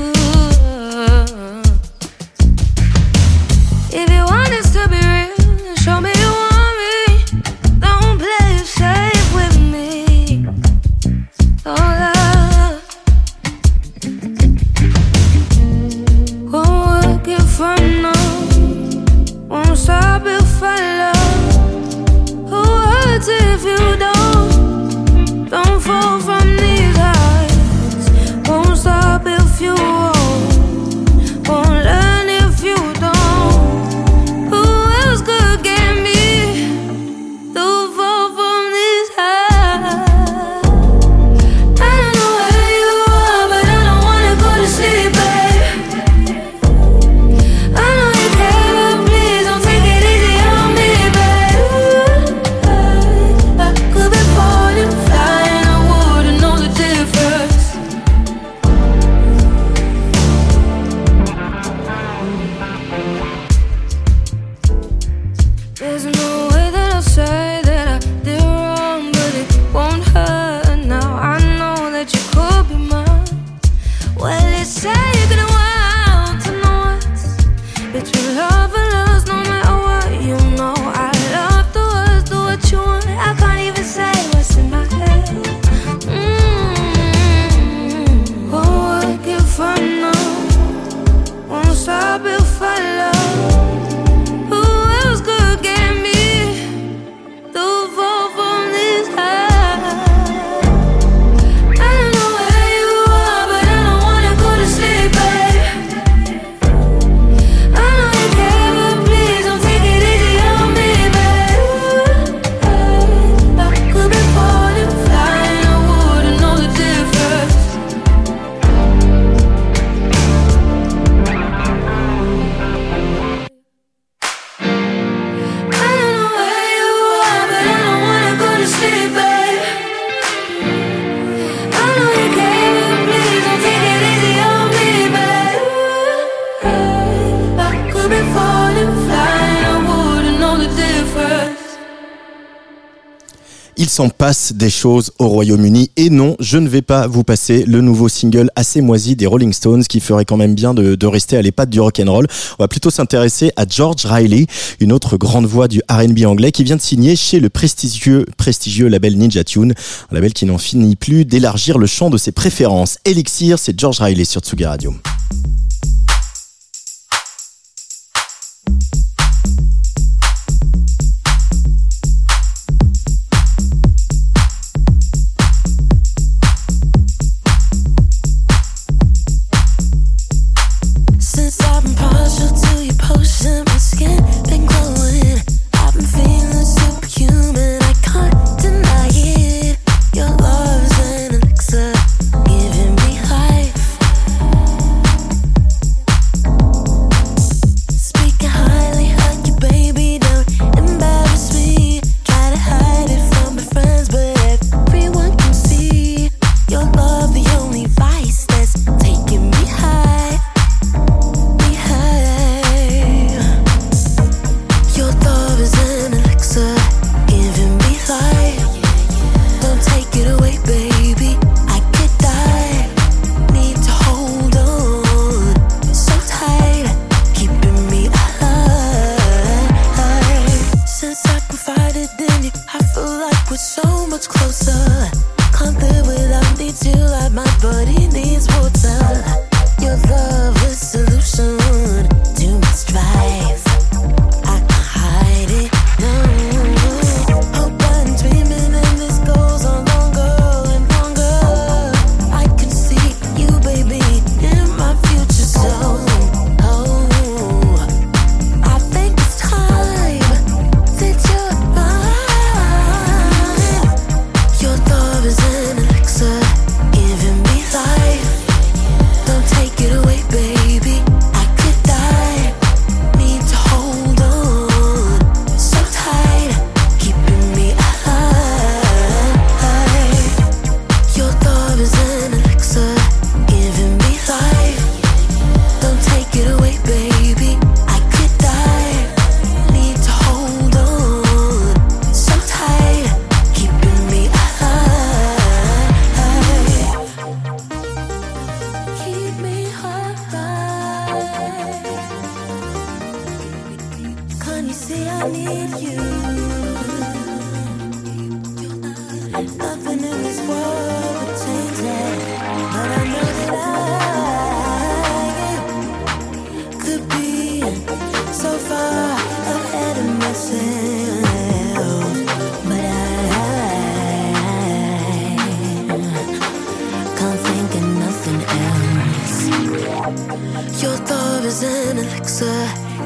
S'en 144.00 144.08
passe 144.08 144.54
des 144.54 144.70
choses 144.70 145.10
au 145.18 145.28
Royaume-Uni. 145.28 145.90
Et 145.98 146.08
non, 146.08 146.34
je 146.40 146.56
ne 146.56 146.70
vais 146.70 146.80
pas 146.80 147.06
vous 147.06 147.22
passer 147.22 147.64
le 147.66 147.82
nouveau 147.82 148.08
single 148.08 148.48
assez 148.56 148.80
moisi 148.80 149.14
des 149.14 149.26
Rolling 149.26 149.52
Stones 149.52 149.84
qui 149.84 150.00
ferait 150.00 150.24
quand 150.24 150.38
même 150.38 150.54
bien 150.54 150.72
de, 150.72 151.06
rester 151.06 151.36
à 151.36 151.42
l'épate 151.42 151.68
du 151.68 151.80
rock'n'roll. 151.80 152.26
On 152.58 152.62
va 152.62 152.68
plutôt 152.68 152.88
s'intéresser 152.88 153.52
à 153.56 153.66
George 153.68 154.06
Riley, 154.06 154.46
une 154.80 154.92
autre 154.92 155.18
grande 155.18 155.44
voix 155.44 155.68
du 155.68 155.82
R&B 155.90 156.24
anglais 156.24 156.50
qui 156.50 156.64
vient 156.64 156.76
de 156.76 156.80
signer 156.80 157.14
chez 157.14 157.40
le 157.40 157.50
prestigieux, 157.50 158.24
prestigieux 158.38 158.88
label 158.88 159.18
Ninja 159.18 159.44
Tune, 159.44 159.74
un 160.10 160.14
label 160.14 160.32
qui 160.32 160.46
n'en 160.46 160.56
finit 160.56 160.96
plus 160.96 161.26
d'élargir 161.26 161.76
le 161.76 161.86
champ 161.86 162.08
de 162.08 162.16
ses 162.16 162.32
préférences. 162.32 162.96
Elixir, 163.04 163.58
c'est 163.58 163.78
George 163.78 164.00
Riley 164.00 164.24
sur 164.24 164.40
Tsugi 164.40 164.64
Radio. 164.64 164.94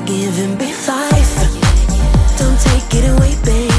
giving 0.06 0.56
me 0.58 0.72
life. 0.86 1.36
Don't 2.38 2.58
take 2.60 2.94
it 2.94 3.04
away, 3.10 3.34
babe. 3.44 3.73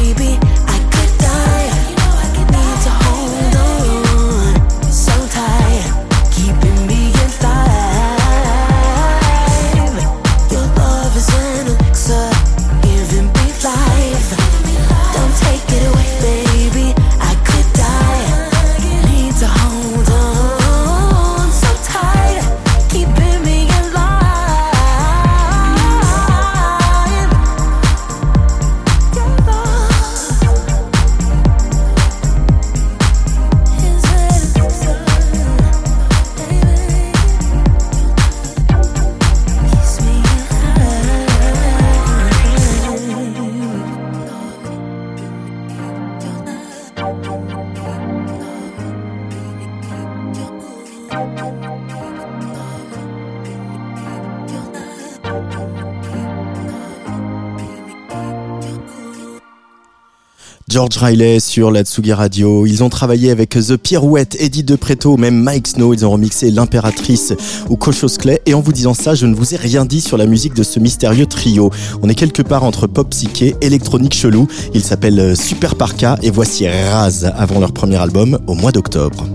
George 60.75 60.97
Riley 60.97 61.39
sur 61.39 61.71
la 61.71 61.85
Tsugi 61.85 62.11
Radio. 62.11 62.65
Ils 62.65 62.83
ont 62.83 62.89
travaillé 62.89 63.31
avec 63.31 63.51
The 63.51 63.77
Pirouette, 63.77 64.35
Eddie 64.41 64.65
De 64.65 64.75
Preto, 64.75 65.15
même 65.15 65.41
Mike 65.41 65.69
Snow. 65.69 65.93
Ils 65.93 66.05
ont 66.05 66.11
remixé 66.11 66.51
L'Impératrice 66.51 67.33
ou 67.69 67.77
Cochos 67.77 68.17
Clay. 68.19 68.41
Et 68.45 68.53
en 68.53 68.59
vous 68.59 68.73
disant 68.73 68.93
ça, 68.93 69.15
je 69.15 69.25
ne 69.25 69.33
vous 69.33 69.53
ai 69.53 69.55
rien 69.55 69.85
dit 69.85 70.01
sur 70.01 70.17
la 70.17 70.25
musique 70.25 70.53
de 70.53 70.63
ce 70.63 70.81
mystérieux 70.81 71.27
trio. 71.27 71.69
On 72.01 72.09
est 72.09 72.13
quelque 72.13 72.41
part 72.41 72.65
entre 72.65 72.87
pop 72.87 73.09
psyché, 73.11 73.55
électronique 73.61 74.15
chelou. 74.15 74.49
Il 74.73 74.83
s'appelle 74.83 75.37
Super 75.37 75.75
Parka 75.75 76.17
et 76.21 76.29
voici 76.29 76.67
Raz 76.67 77.23
avant 77.37 77.61
leur 77.61 77.71
premier 77.71 77.95
album 77.95 78.37
au 78.45 78.53
mois 78.53 78.73
d'octobre. 78.73 79.25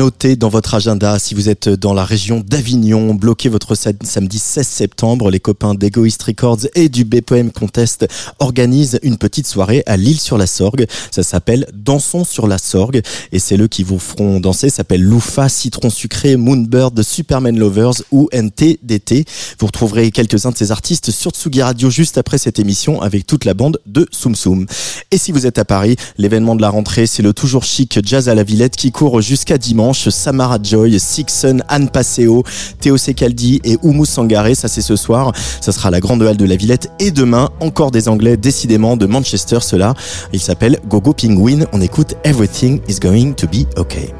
À 0.00 0.13
dans 0.24 0.48
votre 0.48 0.74
agenda, 0.74 1.18
si 1.18 1.34
vous 1.34 1.50
êtes 1.50 1.68
dans 1.68 1.92
la 1.92 2.04
région 2.04 2.42
d'Avignon, 2.44 3.14
bloquez 3.14 3.50
votre 3.50 3.74
samedi 3.74 4.38
16 4.38 4.66
septembre. 4.66 5.30
Les 5.30 5.38
copains 5.38 5.74
d'Egoist 5.74 6.22
Records 6.22 6.60
et 6.74 6.88
du 6.88 7.04
BPM 7.04 7.52
Contest 7.52 8.06
organisent 8.38 8.98
une 9.02 9.18
petite 9.18 9.46
soirée 9.46 9.82
à 9.84 9.98
Lille 9.98 10.18
sur 10.18 10.38
la 10.38 10.46
Sorgue. 10.46 10.86
Ça 11.10 11.22
s'appelle 11.22 11.66
Dansons 11.74 12.24
sur 12.24 12.46
la 12.46 12.56
Sorgue 12.56 13.02
et 13.32 13.38
c'est 13.38 13.60
eux 13.60 13.68
qui 13.68 13.82
vous 13.82 13.98
feront 13.98 14.40
danser. 14.40 14.70
Ça 14.70 14.76
s'appelle 14.76 15.02
Loufa, 15.02 15.50
Citron 15.50 15.90
Sucré, 15.90 16.36
Moonbird, 16.36 17.02
Superman 17.02 17.58
Lovers 17.58 18.02
ou 18.10 18.28
NTDT. 18.32 19.26
Vous 19.58 19.66
retrouverez 19.66 20.10
quelques-uns 20.10 20.52
de 20.52 20.56
ces 20.56 20.72
artistes 20.72 21.10
sur 21.10 21.32
Tsugi 21.32 21.60
Radio 21.60 21.90
juste 21.90 22.16
après 22.16 22.38
cette 22.38 22.58
émission 22.58 23.02
avec 23.02 23.26
toute 23.26 23.44
la 23.44 23.52
bande 23.52 23.78
de 23.84 24.08
Soum 24.10 24.34
Soum. 24.34 24.66
Et 25.10 25.18
si 25.18 25.32
vous 25.32 25.46
êtes 25.46 25.58
à 25.58 25.66
Paris, 25.66 25.96
l'événement 26.16 26.56
de 26.56 26.62
la 26.62 26.70
rentrée, 26.70 27.06
c'est 27.06 27.22
le 27.22 27.34
toujours 27.34 27.64
chic 27.64 27.98
Jazz 28.02 28.30
à 28.30 28.34
la 28.34 28.42
Villette 28.42 28.76
qui 28.76 28.90
court 28.90 29.20
jusqu'à 29.20 29.58
dimanche, 29.58 30.08
Samara 30.14 30.58
Joy, 30.62 30.98
Sixon, 30.98 31.58
Anne 31.68 31.90
Passeo, 31.90 32.42
Théo 32.80 32.96
Secaldi 32.96 33.60
et 33.64 33.76
Oumu 33.82 34.06
Sangaré. 34.06 34.54
Ça, 34.54 34.68
c'est 34.68 34.80
ce 34.80 34.96
soir. 34.96 35.32
Ça 35.60 35.72
sera 35.72 35.90
la 35.90 36.00
grande 36.00 36.22
halle 36.22 36.36
de 36.36 36.44
la 36.44 36.56
Villette. 36.56 36.90
Et 36.98 37.10
demain, 37.10 37.50
encore 37.60 37.90
des 37.90 38.08
Anglais, 38.08 38.36
décidément, 38.36 38.96
de 38.96 39.06
Manchester, 39.06 39.58
cela. 39.60 39.94
Il 40.32 40.40
s'appelle 40.40 40.78
Gogo 40.88 41.12
Penguin. 41.12 41.66
On 41.72 41.80
écoute 41.80 42.14
Everything 42.24 42.80
is 42.88 42.98
going 43.00 43.34
to 43.34 43.46
be 43.46 43.66
okay. 43.76 44.14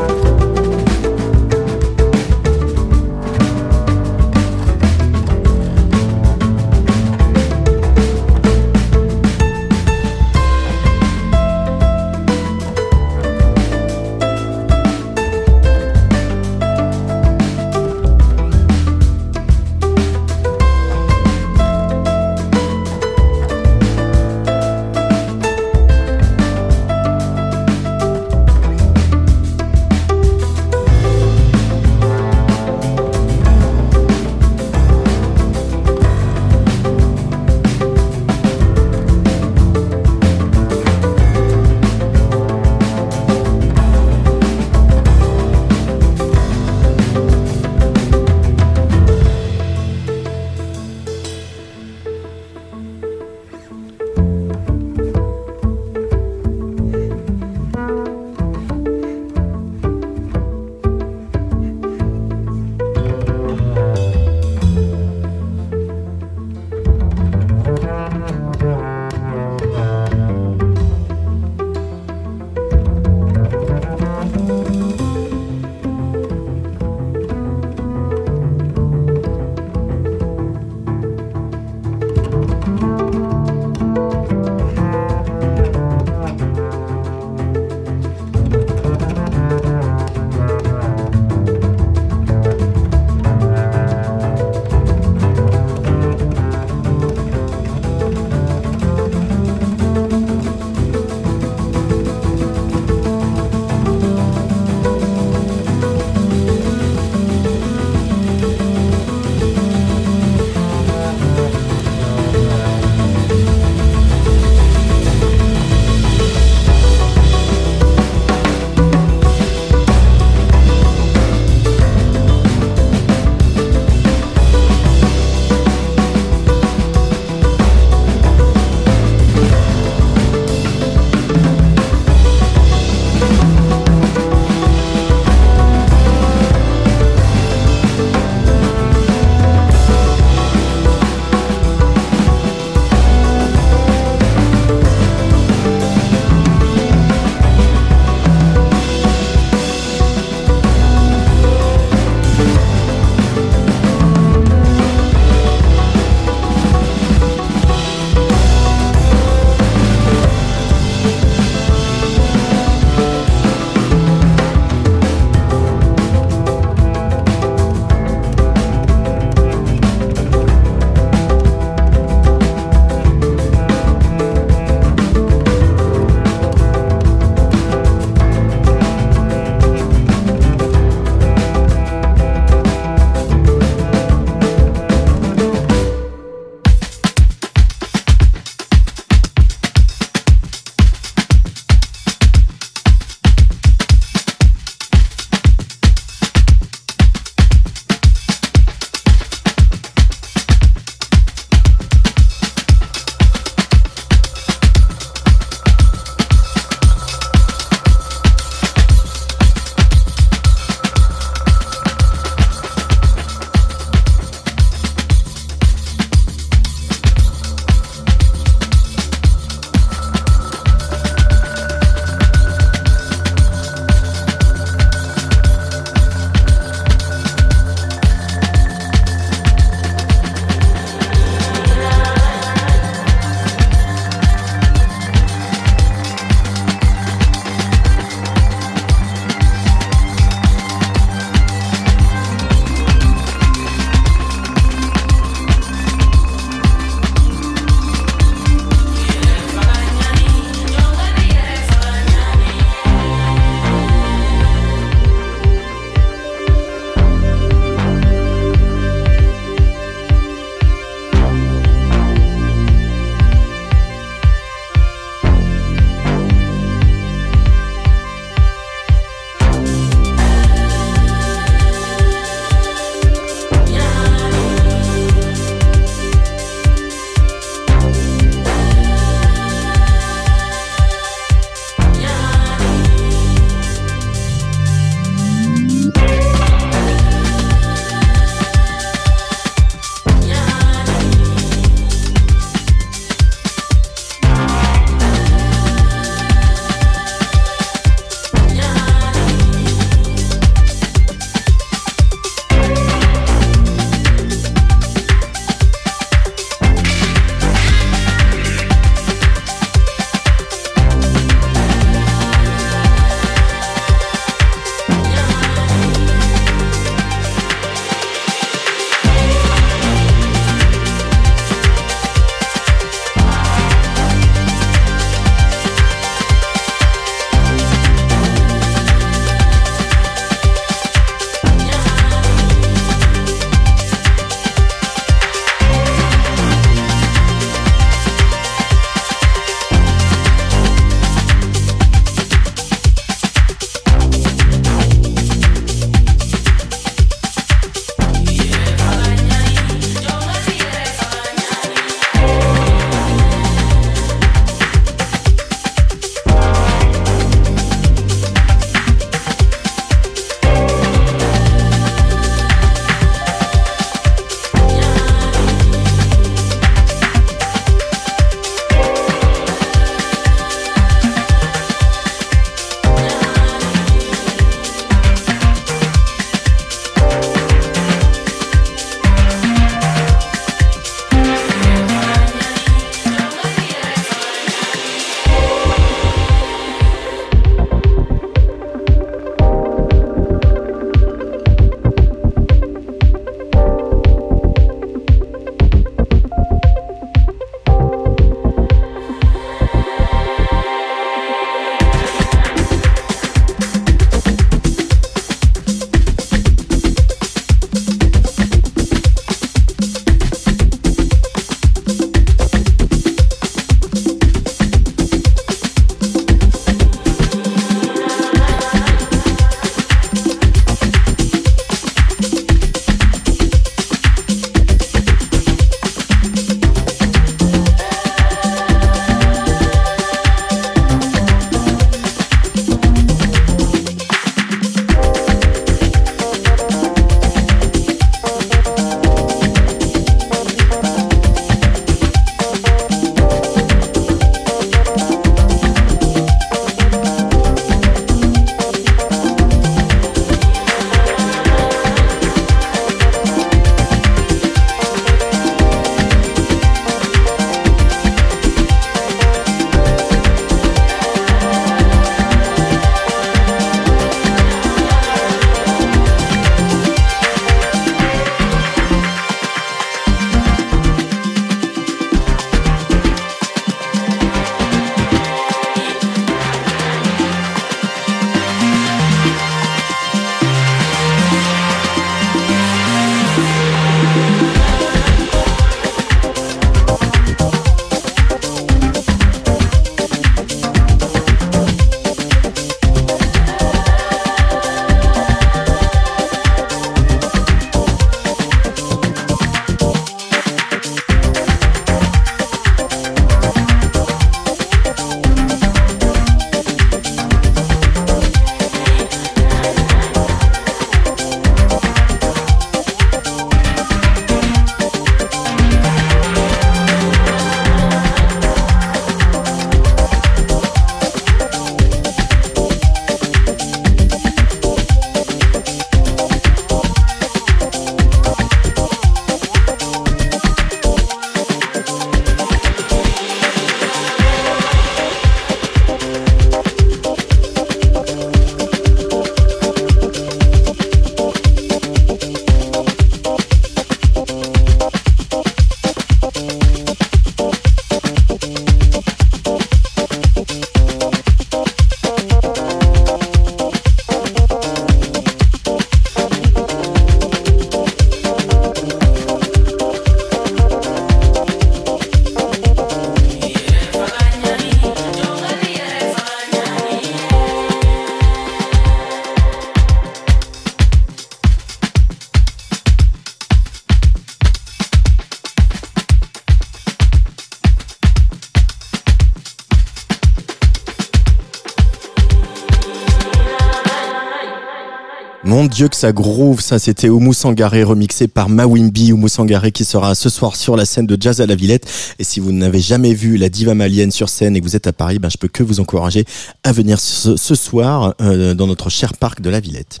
Dieu 585.68 585.88
que 585.88 585.96
ça 585.96 586.12
groove, 586.12 586.60
ça 586.60 586.78
c'était 586.78 587.08
Oumou 587.08 587.32
Sangaré 587.32 587.82
remixé 587.82 588.28
par 588.28 588.48
Mawimbi, 588.48 589.12
Oumou 589.12 589.28
Sangaré 589.28 589.72
qui 589.72 589.84
sera 589.84 590.14
ce 590.14 590.28
soir 590.28 590.56
sur 590.56 590.76
la 590.76 590.84
scène 590.84 591.06
de 591.06 591.16
Jazz 591.20 591.40
à 591.40 591.46
la 591.46 591.54
Villette. 591.54 591.86
Et 592.18 592.24
si 592.24 592.40
vous 592.40 592.52
n'avez 592.52 592.80
jamais 592.80 593.14
vu 593.14 593.36
la 593.36 593.48
diva 593.48 593.74
malienne 593.74 594.10
sur 594.10 594.28
scène 594.28 594.56
et 594.56 594.60
que 594.60 594.64
vous 594.64 594.76
êtes 594.76 594.86
à 594.86 594.92
Paris, 594.92 595.18
ben 595.18 595.28
je 595.28 595.38
peux 595.38 595.48
que 595.48 595.62
vous 595.62 595.80
encourager 595.80 596.24
à 596.64 596.72
venir 596.72 597.00
ce, 597.00 597.36
ce 597.36 597.54
soir 597.54 598.14
euh, 598.20 598.54
dans 598.54 598.66
notre 598.66 598.90
cher 598.90 599.14
parc 599.14 599.40
de 599.40 599.50
la 599.50 599.60
Villette. 599.60 600.00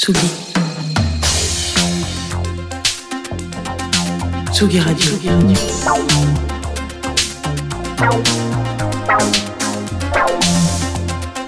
Tsugi. 0.00 0.18
Tsugi 4.52 4.80
Radio. 4.80 5.12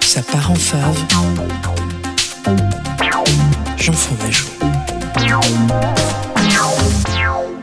Ça 0.00 0.22
part 0.22 0.50
en 0.50 0.54
fave. 0.56 1.06
Mes 3.88 5.26
joues. 5.26 6.29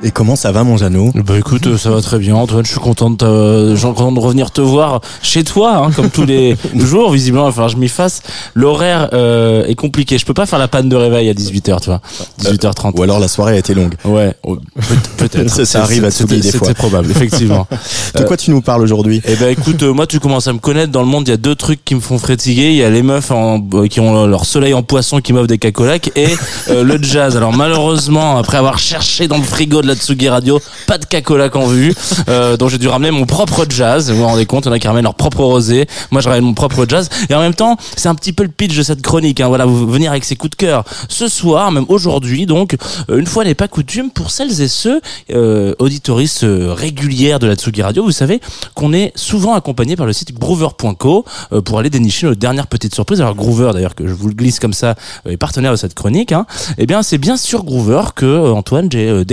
Et 0.03 0.11
comment 0.11 0.35
ça 0.35 0.51
va 0.51 0.63
mon 0.63 0.77
Jeannot? 0.77 1.11
Bah 1.15 1.37
écoute, 1.39 1.65
euh, 1.65 1.75
ça 1.77 1.89
va 1.89 2.01
très 2.01 2.19
bien 2.19 2.35
Antoine, 2.35 2.63
je 2.63 2.69
suis 2.69 2.79
content 2.79 3.09
de, 3.09 3.15
te- 3.15 3.71
je 3.71 3.75
suis 3.75 3.87
content 3.87 4.11
de 4.11 4.19
revenir 4.19 4.51
te 4.51 4.61
voir 4.61 5.01
chez 5.23 5.43
toi, 5.43 5.77
hein, 5.77 5.91
comme 5.91 6.11
tous 6.11 6.23
les 6.23 6.55
jours, 6.75 7.11
visiblement, 7.11 7.45
il 7.45 7.47
va 7.47 7.51
falloir 7.51 7.69
que 7.71 7.75
je 7.75 7.81
m'y 7.81 7.89
fasse. 7.89 8.21
L'horaire 8.53 9.09
euh, 9.13 9.65
est 9.65 9.73
compliqué, 9.73 10.19
je 10.19 10.25
peux 10.25 10.35
pas 10.35 10.45
faire 10.45 10.59
la 10.59 10.67
panne 10.67 10.87
de 10.87 10.95
réveil 10.95 11.27
à 11.29 11.33
18h, 11.33 11.79
tu 11.81 11.89
vois, 11.89 11.99
18h30. 12.41 12.91
Ou 12.95 13.01
alors 13.01 13.19
la 13.19 13.27
soirée 13.27 13.53
a 13.53 13.57
été 13.57 13.73
longue. 13.73 13.95
Ouais, 14.05 14.35
oh, 14.43 14.57
peut- 14.75 15.27
peut-être. 15.27 15.49
Ça- 15.57 15.65
ça 15.65 15.81
arrive 15.81 16.05
à 16.05 16.11
Tsugi 16.11 16.41
des 16.41 16.51
fois. 16.51 16.73
probable, 16.75 17.09
effectivement. 17.09 17.67
De 18.15 18.23
quoi 18.23 18.37
tu 18.37 18.51
nous 18.51 18.61
parles 18.61 18.83
aujourd'hui? 18.83 19.21
Eh 19.25 19.35
ben 19.35 19.49
écoute, 19.49 19.81
euh, 19.81 19.93
moi 19.93 20.05
tu 20.05 20.19
commences 20.19 20.47
à 20.47 20.53
me 20.53 20.59
connaître 20.59 20.91
dans 20.91 21.01
le 21.01 21.07
monde. 21.07 21.27
Il 21.27 21.31
y 21.31 21.33
a 21.33 21.37
deux 21.37 21.55
trucs 21.55 21.83
qui 21.83 21.95
me 21.95 21.99
font 22.01 22.19
frétiller. 22.19 22.69
Il 22.69 22.75
y 22.75 22.83
a 22.83 22.89
les 22.91 23.01
meufs 23.01 23.31
en, 23.31 23.59
euh, 23.73 23.87
qui 23.87 23.99
ont 23.99 24.27
leur 24.27 24.45
soleil 24.45 24.73
en 24.75 24.83
poisson 24.83 25.19
qui 25.21 25.33
m'offrent 25.33 25.47
des 25.47 25.57
cacolacs 25.57 26.11
et 26.15 26.27
euh, 26.69 26.83
le 26.83 27.01
jazz. 27.01 27.35
Alors 27.35 27.53
malheureusement, 27.53 28.37
après 28.37 28.57
avoir 28.57 28.77
cherché 28.77 29.27
dans 29.27 29.37
le 29.37 29.43
frigo 29.43 29.81
de 29.81 29.86
la 29.88 29.95
Tsugi 29.95 30.29
Radio, 30.29 30.59
pas 30.85 30.97
de 30.97 31.05
cacolac 31.05 31.55
en 31.55 31.65
vue. 31.65 31.93
Euh, 32.29 32.57
donc 32.57 32.69
j'ai 32.69 32.77
dû 32.77 32.88
ramener 32.88 33.11
mon 33.11 33.25
propre 33.25 33.65
jazz. 33.69 34.11
Vous 34.11 34.17
vous 34.17 34.25
rendez 34.25 34.45
compte, 34.45 34.65
il 34.65 34.67
y 34.67 34.71
en 34.71 34.73
a 34.73 34.79
qui 34.79 34.88
ramènent 34.88 35.03
leur 35.03 35.15
propre 35.15 35.43
rosé. 35.43 35.88
Moi 36.11 36.21
je 36.21 36.27
ramène 36.27 36.43
mon 36.43 36.53
propre 36.53 36.85
jazz. 36.88 37.09
Et 37.29 37.35
en 37.35 37.39
même 37.39 37.53
temps, 37.53 37.77
c'est 37.95 38.09
un 38.09 38.15
petit 38.15 38.33
peu 38.33 38.43
le 38.43 38.49
pitch 38.49 38.75
de 38.75 38.83
cette 38.83 39.01
chronique. 39.01 39.39
Hein. 39.41 39.47
Voilà, 39.47 39.65
vous 39.65 39.88
venir 39.88 40.11
avec 40.11 40.25
ses 40.25 40.35
coups 40.35 40.51
de 40.51 40.55
cœur. 40.55 40.83
Ce 41.09 41.27
soir, 41.27 41.71
même 41.71 41.85
aujourd'hui, 41.88 42.45
donc 42.45 42.75
euh, 43.09 43.17
une 43.17 43.25
fois 43.25 43.43
n'est 43.43 43.55
pas 43.55 43.67
coutume, 43.67 44.11
pour 44.11 44.31
celles 44.31 44.61
et 44.61 44.67
ceux 44.67 45.01
euh, 45.31 45.73
auditoristes 45.79 46.43
euh, 46.43 46.73
régulières 46.73 47.39
de 47.39 47.47
la 47.47 47.55
Tsugi 47.55 47.81
Radio, 47.81 48.03
vous 48.03 48.11
savez 48.11 48.41
qu'on 48.73 48.93
est 48.93 49.11
souvent 49.15 49.53
accompagné 49.53 49.95
par 49.95 50.05
le 50.05 50.13
site 50.13 50.33
groover.co 50.38 51.25
pour 51.63 51.79
aller 51.79 51.89
dénicher 51.89 52.27
nos 52.27 52.35
dernières 52.35 52.67
petites 52.67 52.93
surprises. 52.93 53.21
Alors 53.21 53.35
Groover, 53.35 53.71
d'ailleurs, 53.73 53.95
que 53.95 54.07
je 54.07 54.13
vous 54.13 54.27
le 54.27 54.33
glisse 54.33 54.59
comme 54.59 54.73
ça, 54.73 54.95
est 55.27 55.38
partenaire 55.38 55.71
de 55.71 55.77
cette 55.77 55.93
chronique. 55.93 56.31
Hein. 56.31 56.45
Eh 56.77 56.85
bien, 56.85 57.03
c'est 57.03 57.17
bien 57.17 57.38
sur 57.38 57.63
Groover 57.63 58.01
que 58.15 58.51
Antoine 58.51 58.88
j'ai 58.91 59.09
euh, 59.09 59.23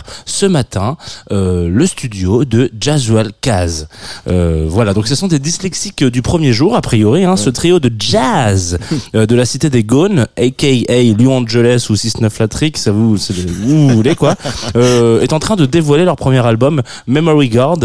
découvert 0.00 0.02
ce 0.26 0.46
matin 0.46 0.96
euh, 1.32 1.68
le 1.68 1.86
studio 1.86 2.44
de 2.44 2.70
Jazzwell 2.78 3.30
Kaz. 3.40 3.88
Euh, 4.28 4.66
voilà, 4.68 4.94
donc 4.94 5.06
ce 5.06 5.14
sont 5.14 5.28
des 5.28 5.38
dyslexiques 5.38 6.04
du 6.04 6.22
premier 6.22 6.52
jour, 6.52 6.76
a 6.76 6.80
priori. 6.80 7.24
Hein, 7.24 7.36
Ce 7.36 7.50
trio 7.50 7.80
de 7.80 7.90
jazz 7.98 8.78
euh, 9.14 9.26
de 9.26 9.34
la 9.34 9.44
cité 9.44 9.70
des 9.70 9.84
Gaunes, 9.84 10.26
aka 10.36 10.70
Lyon 10.70 11.38
Angeles 11.38 11.86
ou 11.90 11.94
6-9 11.94 12.30
Latrick, 12.40 12.78
ça 12.78 12.92
vous, 12.92 13.16
vous 13.16 13.88
voulez 13.88 14.14
quoi, 14.14 14.34
est 14.74 15.32
en 15.32 15.38
train 15.38 15.56
de 15.56 15.66
dévoiler 15.66 16.04
leur 16.04 16.16
premier 16.16 16.44
album 16.44 16.82
Memory 17.06 17.48
Guard, 17.48 17.78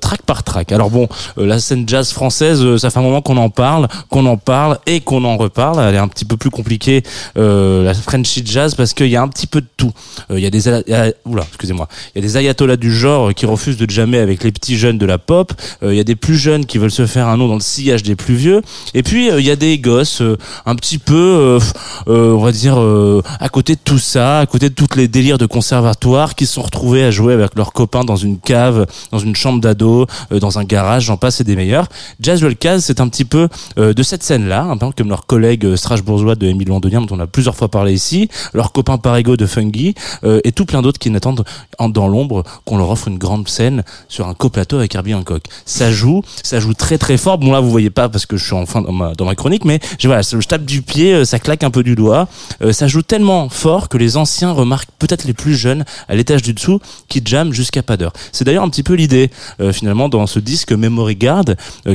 track 0.00 0.22
par 0.22 0.42
track. 0.42 0.72
Alors 0.72 0.90
bon, 0.90 1.08
la 1.36 1.58
scène 1.58 1.88
jazz 1.88 2.12
française, 2.12 2.76
ça 2.76 2.90
fait 2.90 2.98
un 2.98 3.02
moment 3.02 3.22
qu'on 3.22 3.36
en 3.36 3.50
parle, 3.50 3.88
qu'on 4.08 4.26
en 4.26 4.36
parle 4.36 4.78
et 4.86 5.00
qu'on 5.00 5.24
en 5.24 5.36
reparle. 5.36 5.80
Elle 5.80 5.94
est 5.94 5.98
un 5.98 6.08
petit 6.08 6.24
peu 6.24 6.36
plus 6.36 6.50
compliquée, 6.50 7.02
la 7.36 7.94
Frenchy 7.94 8.42
jazz, 8.44 8.74
parce 8.74 8.94
qu'il 8.94 9.08
y 9.08 9.16
a 9.16 9.22
un 9.22 9.28
petit 9.28 9.46
peu 9.46 9.60
de 9.60 9.68
tout. 9.76 9.92
Il 10.30 10.40
y 10.40 10.46
a 10.46 10.50
des, 10.50 10.68
oula, 11.24 11.44
excusez-moi, 11.50 11.88
il 12.14 12.22
y 12.22 12.24
a 12.24 12.26
des 12.26 12.36
ayatollahs 12.36 12.76
du 12.76 12.92
genre 12.92 13.34
qui 13.34 13.46
refusent 13.46 13.76
de 13.76 13.88
jammer 13.90 14.18
avec 14.18 14.42
les 14.42 14.52
petits 14.52 14.76
jeunes 14.76 14.98
de 14.98 15.06
la 15.06 15.18
pop. 15.18 15.52
Euh, 15.82 15.92
Il 15.92 15.96
y 15.96 16.00
a 16.00 16.04
des 16.04 16.16
plus 16.16 16.36
jeunes 16.36 16.66
qui 16.66 16.78
veulent 16.78 16.90
se 16.90 17.06
faire 17.06 17.28
un 17.28 17.36
nom 17.36 17.48
dans 17.48 17.54
le 17.54 17.60
sillage 17.60 18.02
des 18.02 18.16
plus 18.16 18.34
vieux. 18.34 18.62
Et 18.94 19.02
puis 19.02 19.30
euh, 19.30 19.40
il 19.40 19.46
y 19.46 19.50
a 19.50 19.56
des 19.56 19.78
gosses 19.78 20.22
euh, 20.22 20.36
un 20.66 20.74
petit 20.74 20.98
peu, 20.98 21.58
on 22.06 22.38
va 22.38 22.52
dire, 22.52 22.78
à 23.40 23.48
côté 23.48 23.74
de 23.74 23.80
tout 23.82 23.98
ça, 23.98 24.40
à 24.40 24.46
côté 24.46 24.68
de 24.68 24.74
toutes 24.74 24.96
les 24.96 25.08
délires 25.08 25.38
de 25.38 25.46
conservatoire, 25.46 26.34
qui 26.34 26.46
se 26.46 26.54
sont 26.54 26.62
retrouvés 26.62 27.04
à 27.04 27.10
jouer 27.10 27.34
avec 27.34 27.54
leurs 27.56 27.72
copains 27.72 28.04
dans 28.04 28.16
une 28.16 28.38
cave, 28.38 28.86
dans 29.10 29.18
une 29.18 29.34
chambre 29.34 29.60
d'ado, 29.60 30.06
dans 30.30 30.58
un 30.58 30.64
garage, 30.64 31.04
j'en 31.04 31.16
passe 31.16 31.40
et 31.40 31.44
des 31.44 31.56
meilleurs. 31.56 31.86
Jazzwell 32.20 32.56
Caz, 32.56 32.84
c'est 32.84 33.00
un 33.00 33.08
petit 33.08 33.24
peu 33.24 33.48
de 33.76 34.02
cette 34.02 34.22
scène-là, 34.22 34.64
un 34.64 34.76
peu 34.76 34.86
comme 34.96 35.08
leurs 35.08 35.26
collègues 35.26 35.76
strasbourgeois 35.76 36.34
de 36.34 36.46
Émile 36.46 36.68
Londonien, 36.68 37.00
dont 37.00 37.16
on 37.16 37.20
a 37.20 37.26
plusieurs 37.26 37.56
fois 37.56 37.68
parlé 37.68 37.92
ici, 37.92 38.28
leurs 38.52 38.72
copains 38.72 38.98
Parigo 38.98 39.36
de 39.36 39.46
Fungi, 39.46 39.94
et 40.44 40.52
tout 40.52 40.64
plein 40.64 40.82
d'autres 40.82 40.98
qui 40.98 41.10
n'attendent 41.10 41.39
en- 41.78 41.88
dans 41.88 42.08
l'ombre 42.08 42.44
qu'on 42.64 42.78
leur 42.78 42.90
offre 42.90 43.08
une 43.08 43.18
grande 43.18 43.48
scène 43.48 43.82
sur 44.08 44.28
un 44.28 44.34
coplateau 44.34 44.76
avec 44.78 44.94
Herbie 44.94 45.14
Hancock. 45.14 45.42
Ça 45.66 45.90
joue, 45.92 46.22
ça 46.42 46.60
joue 46.60 46.74
très 46.74 46.98
très 46.98 47.16
fort. 47.16 47.38
Bon 47.38 47.52
là 47.52 47.60
vous 47.60 47.70
voyez 47.70 47.90
pas 47.90 48.08
parce 48.08 48.26
que 48.26 48.36
je 48.36 48.44
suis 48.44 48.54
dans 48.74 48.92
ma, 48.92 49.12
dans 49.14 49.24
ma 49.24 49.34
chronique, 49.34 49.64
mais 49.64 49.80
je, 49.98 50.06
voilà, 50.08 50.22
je 50.22 50.36
tape 50.46 50.64
du 50.64 50.82
pied, 50.82 51.12
euh, 51.14 51.24
ça 51.24 51.38
claque 51.38 51.64
un 51.64 51.70
peu 51.70 51.82
du 51.82 51.94
doigt. 51.94 52.28
Euh, 52.62 52.72
ça 52.72 52.86
joue 52.88 53.02
tellement 53.02 53.48
fort 53.48 53.88
que 53.88 53.98
les 53.98 54.16
anciens 54.16 54.52
remarquent 54.52 54.90
peut-être 54.98 55.24
les 55.24 55.34
plus 55.34 55.54
jeunes 55.54 55.84
à 56.08 56.14
l'étage 56.14 56.42
du 56.42 56.52
dessous 56.54 56.80
qui 57.08 57.22
jamment 57.24 57.52
jusqu'à 57.52 57.82
pas 57.82 57.96
d'heure. 57.96 58.12
C'est 58.32 58.44
d'ailleurs 58.44 58.64
un 58.64 58.68
petit 58.70 58.82
peu 58.82 58.94
l'idée 58.94 59.30
euh, 59.60 59.72
finalement 59.72 60.08
dans 60.08 60.26
ce 60.26 60.38
disque 60.38 60.72
Memory 60.72 61.16
Guard 61.16 61.44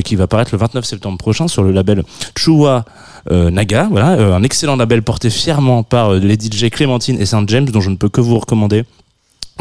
qui 0.04 0.16
va 0.16 0.26
paraître 0.26 0.50
le 0.52 0.58
29 0.58 0.84
septembre 0.84 1.18
prochain 1.18 1.48
sur 1.48 1.62
le 1.62 1.70
label 1.72 2.02
Chua 2.36 2.84
Naga, 3.30 3.88
voilà, 3.90 4.34
un 4.36 4.42
excellent 4.44 4.76
label 4.76 5.02
porté 5.02 5.30
fièrement 5.30 5.82
par 5.82 6.12
les 6.14 6.34
DJ 6.34 6.70
Clémentine 6.70 7.20
et 7.20 7.26
Saint 7.26 7.42
James 7.48 7.64
dont 7.68 7.80
je 7.80 7.90
ne 7.90 7.96
peux 7.96 8.08
que 8.08 8.20
vous 8.20 8.38
recommander 8.38 8.84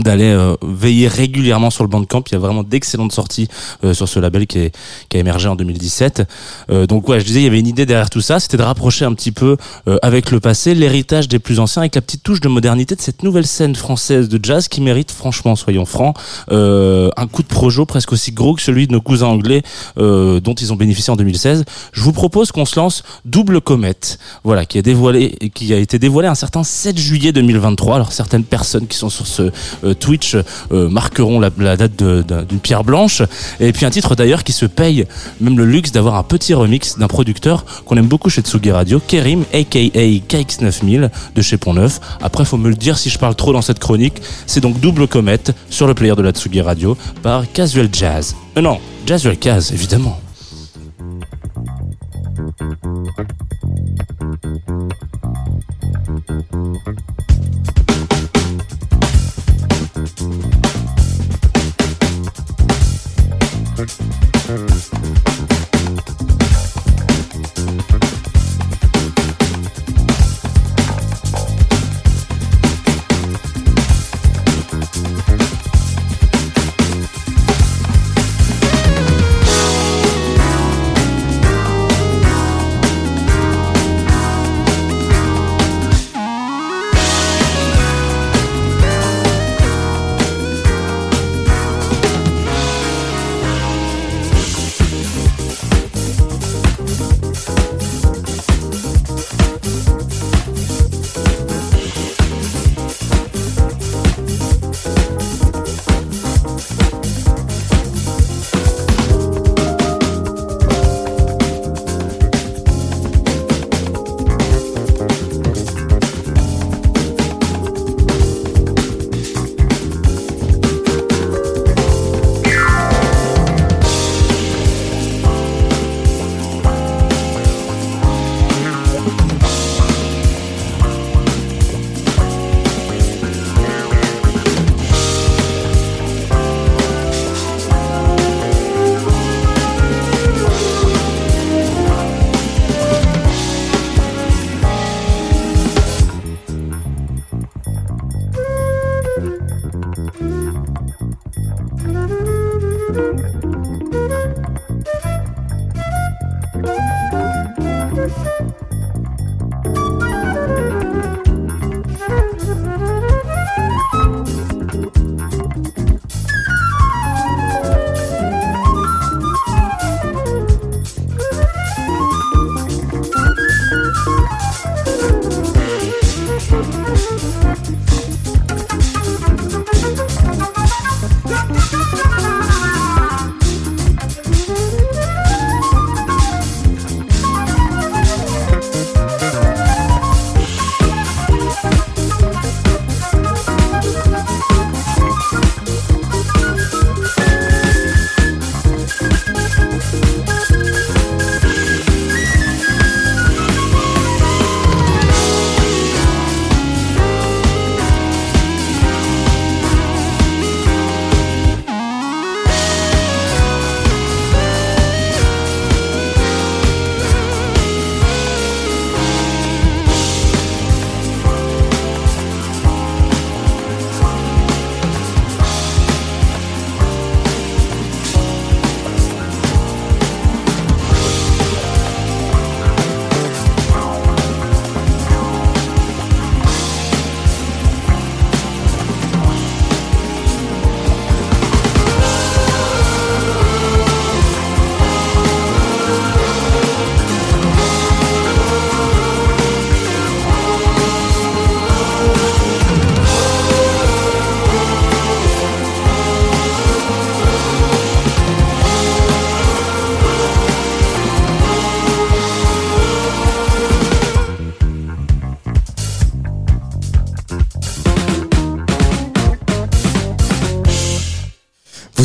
d'aller 0.04 0.32
euh, 0.32 0.56
veiller 0.62 1.08
régulièrement 1.08 1.70
sur 1.70 1.84
le 1.84 1.90
Bandcamp. 1.90 2.24
Il 2.28 2.34
y 2.34 2.36
a 2.36 2.40
vraiment 2.40 2.64
d'excellentes 2.64 3.14
sorties 3.14 3.48
euh, 3.84 3.94
sur 3.94 4.10
ce 4.10 4.20
label 4.20 4.46
qui, 4.46 4.60
est, 4.60 4.76
qui 5.10 5.18
a 5.18 5.20
émergé 5.20 5.48
en 5.48 5.56
2017. 5.56 6.24
Euh, 6.70 6.86
donc 6.86 7.08
ouais, 7.08 7.20
je 7.20 7.26
disais, 7.26 7.40
il 7.40 7.44
y 7.44 7.48
avait 7.48 7.60
une 7.60 7.68
idée 7.68 7.86
derrière 7.86 8.10
tout 8.10 8.22
ça, 8.22 8.40
c'était 8.40 8.58
de 8.58 8.64
rapprocher 8.64 9.06
un 9.06 9.14
petit 9.14 9.32
peu 9.32 9.58
euh, 9.88 9.98
avec 10.02 10.32
le 10.32 10.40
passé, 10.40 10.76
l'héritage 10.76 11.28
des 11.28 11.40
plus 11.40 11.60
anciens, 11.60 11.82
avec 11.82 11.96
la 11.96 12.02
petite 12.02 12.24
touche 12.24 12.42
de 12.42 12.50
modernité 12.50 12.96
de 12.96 13.02
cette 13.02 13.24
nouvelle 13.24 13.48
scène 13.48 13.76
française 13.76 14.30
de 14.30 14.40
jazz 14.42 14.68
qui 14.68 14.82
mérite, 14.82 15.12
franchement, 15.12 15.56
soyons 15.56 15.86
francs, 15.86 16.16
euh, 16.52 17.10
un 17.18 17.28
coup 17.28 17.44
de 17.44 17.48
projo 17.48 17.86
presque 17.86 18.12
aussi 18.12 18.32
gros 18.32 18.56
que 18.56 18.62
celui 18.62 18.88
de 18.88 18.92
nos 18.92 19.02
cousins 19.02 19.28
anglais 19.28 19.64
euh, 19.98 20.40
dont 20.40 20.54
ils 20.54 20.74
ont 20.74 20.76
bénéficié 20.76 21.12
en 21.12 21.16
2016. 21.16 21.66
Je 21.94 22.02
vous 22.02 22.12
propose 22.12 22.52
qu'on 22.52 22.66
se 22.66 22.80
lance 22.80 23.04
Double 23.24 23.62
Comète, 23.62 24.20
voilà, 24.44 24.66
qui 24.66 24.78
a 24.78 24.82
dévoilé, 24.82 25.38
qui 25.54 25.74
a 25.74 25.78
été 25.78 26.00
dévoilé 26.00 26.28
un 26.28 26.36
certain 26.36 26.64
7 26.64 26.98
juillet 26.98 27.32
2023. 27.32 27.96
Alors 27.96 28.12
certaines 28.12 28.44
personnes 28.44 28.88
qui 28.88 28.98
sont 28.98 29.10
sur 29.10 29.28
ce 29.28 29.52
Twitch 29.94 30.36
euh, 30.36 30.90
marqueront 30.90 31.40
la, 31.40 31.50
date 31.78 32.02
d'une 32.02 32.60
pierre 32.60 32.84
blanche. 32.84 33.22
Et 33.60 33.72
puis 33.72 33.86
un 33.86 33.90
titre 33.90 34.16
d'ailleurs 34.16 34.44
qui 34.44 34.52
se 34.52 34.66
paye 34.66 35.06
même 35.42 35.58
le 35.58 35.66
luxe 35.66 35.92
d'avoir 35.92 36.16
un 36.16 36.24
petit 36.24 36.54
remix 36.54 36.98
d'un 36.98 37.08
producteur 37.08 37.66
qu'on 37.86 37.98
aime 37.98 38.08
beaucoup 38.08 38.30
chez 38.30 38.42
Tsugi 38.42 38.72
Radio, 38.72 39.00
Kerim, 39.06 39.44
aka 39.54 39.80
KX9000 39.80 41.10
de 41.36 41.42
chez 41.42 41.58
Pont-Neuf. 41.58 42.00
Après, 42.22 42.46
faut 42.46 42.58
me 42.58 42.70
le 42.70 42.76
dire 42.76 42.98
si 42.98 43.10
je 43.10 43.20
parle 43.20 43.36
trop 43.36 43.54
dans 43.54 43.62
cette 43.62 43.80
chronique. 43.80 44.22
C'est 44.48 44.62
donc 44.62 44.80
double 44.80 45.08
comète 45.08 45.54
sur 45.70 45.88
le 45.88 45.94
player 45.94 46.16
de 46.16 46.22
la 46.22 46.32
Tsugi 46.32 46.62
Radio 46.62 46.98
par 47.22 47.52
Casual 47.52 47.90
Jazz. 47.92 48.36
Euh, 48.58 48.62
non, 48.62 48.80
Jazzwell 49.06 49.38
Kaz, 49.38 49.72
évidemment. 49.72 50.20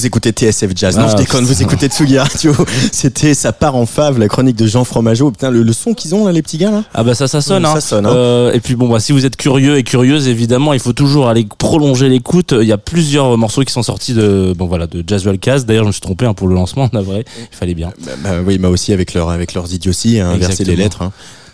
Vous 0.01 0.07
écoutez 0.07 0.31
TSF 0.31 0.71
Jazz. 0.75 0.97
Non, 0.97 1.05
Ah, 1.05 1.11
je 1.11 1.17
déconne, 1.17 1.45
vous 1.45 1.61
écoutez 1.61 1.89
Tsugi 1.89 2.19
Radio. 2.19 2.55
C'était 2.93 3.35
Ça 3.35 3.53
part 3.53 3.77
en 3.77 3.85
fave, 3.85 4.19
la 4.19 4.29
chronique 4.29 4.57
de 4.57 4.67
Jean 4.67 4.85
Fromageau. 4.85 5.31
Putain, 5.31 5.51
le, 5.51 5.63
le 5.63 5.73
son 5.75 5.93
qu'ils 5.93 6.15
ont 6.15 6.25
là, 6.25 6.33
les 6.33 6.41
petits 6.41 6.57
gars 6.57 6.71
là. 6.71 6.85
Ah 6.95 7.05
bah 7.05 7.15
ça, 7.15 7.29
ça 7.29 7.43
sonne. 7.43 7.65
Ça 7.65 7.73
hein. 7.73 7.81
sonne, 7.81 8.07
hein. 8.07 8.15
Euh, 8.15 8.53
et 8.55 8.61
puis 8.61 8.77
bon, 8.77 8.89
bah, 8.89 8.99
si 8.99 9.13
vous 9.13 9.27
êtes 9.27 9.37
curieux 9.37 9.77
et 9.77 9.83
curieuse, 9.83 10.27
évidemment, 10.27 10.73
il 10.73 10.81
faut 10.81 10.95
toujours 10.95 11.29
aller 11.29 11.47
prolonger 11.59 12.09
l'écoute. 12.09 12.55
Il 12.59 12.67
y 12.67 12.73
a 12.73 12.79
plusieurs 12.79 13.37
morceaux 13.37 13.61
qui 13.63 13.75
sont 13.75 13.83
sortis 13.83 14.15
de, 14.15 14.55
bon 14.57 14.69
voilà, 14.69 14.87
de 14.87 15.03
Cast. 15.37 15.67
D'ailleurs, 15.67 15.85
je 15.85 15.89
me 15.89 15.93
suis 15.93 16.01
trompé 16.01 16.25
hein, 16.25 16.33
pour 16.33 16.49
le 16.49 16.55
lancement, 16.55 16.89
vrai. 16.95 17.27
Il 17.53 17.55
fallait 17.55 17.75
bien. 17.75 17.93
Bah, 18.03 18.13
bah 18.25 18.31
oui, 18.43 18.57
mais 18.59 18.69
aussi 18.69 18.95
avec, 18.95 19.13
leur, 19.13 19.29
avec 19.29 19.53
leurs 19.53 19.71
idioties, 19.75 20.19
inverser 20.19 20.65
les 20.65 20.77
lettres. 20.77 21.11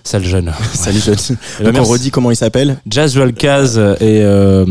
Sale 0.06 0.24
jeune. 0.24 0.52
Salut, 0.72 1.00
jeune. 1.00 1.16
bah, 1.64 1.72
Donc 1.72 1.84
on 1.84 1.90
redit 1.90 2.12
comment 2.12 2.30
il 2.30 2.36
s'appelle 2.36 2.76
Jazzwell 2.88 3.32
Caz 3.32 3.76
et 3.76 4.20
euh, 4.22 4.64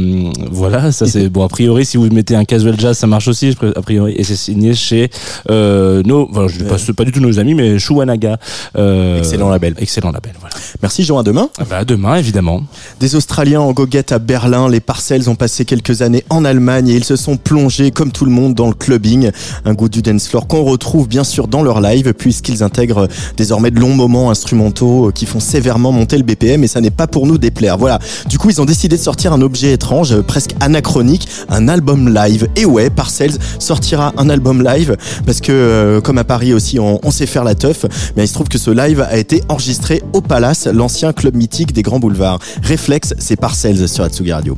voilà, 0.49 0.93
ça 0.93 1.07
c'est 1.07 1.27
bon. 1.27 1.43
A 1.43 1.49
priori, 1.49 1.85
si 1.85 1.97
vous 1.97 2.07
mettez 2.09 2.37
un 2.37 2.45
Casual 2.45 2.79
Jazz, 2.79 2.97
ça 2.97 3.05
marche 3.05 3.27
aussi. 3.27 3.53
A 3.75 3.81
priori, 3.81 4.13
et 4.15 4.23
c'est 4.23 4.37
signé 4.37 4.73
chez 4.73 5.09
euh, 5.49 6.01
nos, 6.03 6.29
je 6.47 6.59
dis 6.59 6.93
pas, 6.93 7.03
du 7.03 7.11
tout 7.11 7.19
nos 7.19 7.37
amis, 7.37 7.53
mais 7.53 7.77
Shuanaga. 7.79 8.37
Euh, 8.77 9.17
Excellent 9.17 9.49
label. 9.49 9.75
Excellent 9.77 10.11
label. 10.11 10.31
Voilà. 10.39 10.55
Merci 10.81 11.03
Jean, 11.03 11.19
à 11.19 11.23
demain. 11.23 11.49
Ah 11.59 11.63
bah, 11.69 11.79
à 11.79 11.85
demain, 11.85 12.15
évidemment. 12.15 12.61
Des 13.01 13.15
Australiens 13.15 13.59
en 13.59 13.73
goguette 13.73 14.13
à 14.13 14.19
Berlin, 14.19 14.69
les 14.69 14.79
Parcells 14.79 15.29
ont 15.29 15.35
passé 15.35 15.65
quelques 15.65 16.01
années 16.01 16.23
en 16.29 16.45
Allemagne 16.45 16.87
et 16.87 16.95
ils 16.95 17.03
se 17.03 17.17
sont 17.17 17.35
plongés 17.35 17.91
comme 17.91 18.13
tout 18.13 18.23
le 18.23 18.31
monde 18.31 18.53
dans 18.53 18.67
le 18.67 18.73
clubbing, 18.73 19.31
un 19.65 19.73
goût 19.73 19.89
du 19.89 20.01
dance 20.01 20.29
floor 20.29 20.47
qu'on 20.47 20.63
retrouve 20.63 21.09
bien 21.09 21.25
sûr 21.25 21.49
dans 21.49 21.61
leur 21.61 21.81
live 21.81 22.13
puisqu'ils 22.13 22.63
intègrent 22.63 23.09
désormais 23.35 23.71
de 23.71 23.81
longs 23.81 23.95
moments 23.95 24.31
instrumentaux 24.31 25.11
qui 25.13 25.24
font 25.25 25.39
sévèrement 25.39 25.91
monter 25.91 26.17
le 26.17 26.23
BPM 26.23 26.63
et 26.63 26.67
ça 26.67 26.81
n'est 26.81 26.89
pas 26.89 27.07
pour 27.07 27.27
nous 27.27 27.37
déplaire. 27.37 27.77
Voilà. 27.77 27.99
Du 28.27 28.37
coup, 28.37 28.49
ils 28.49 28.61
ont 28.61 28.65
décidé 28.65 28.97
de 28.97 29.01
sortir 29.01 29.33
un 29.33 29.41
objet 29.41 29.71
étrange, 29.73 30.13
euh, 30.13 30.21
presque 30.21 30.51
anachronique, 30.59 31.27
un 31.49 31.67
album 31.67 32.13
live. 32.13 32.47
Et 32.55 32.65
ouais, 32.65 32.89
Parcells 32.89 33.37
sortira 33.59 34.13
un 34.17 34.29
album 34.29 34.63
live 34.63 34.97
parce 35.25 35.41
que 35.41 35.51
euh, 35.51 36.01
comme 36.01 36.17
à 36.17 36.23
Paris 36.23 36.53
aussi 36.53 36.79
on, 36.79 36.99
sait 37.11 37.25
faire 37.25 37.43
la 37.43 37.55
teuf, 37.55 37.85
mais 38.17 38.25
il 38.25 38.27
se 38.27 38.33
trouve 38.33 38.49
que 38.49 38.57
ce 38.57 38.71
live 38.71 39.01
a 39.01 39.17
été 39.17 39.41
enregistré 39.47 40.03
au 40.13 40.21
Palace, 40.21 40.67
l'ancien 40.67 41.13
club 41.13 41.35
mythique 41.35 41.71
des 41.71 41.81
grands 41.81 41.99
boulevards. 41.99 42.39
Réflexe, 42.61 43.13
c'est 43.19 43.37
Parcells 43.37 43.87
sur 43.87 44.03
Atsugi 44.03 44.33
Radio. 44.33 44.57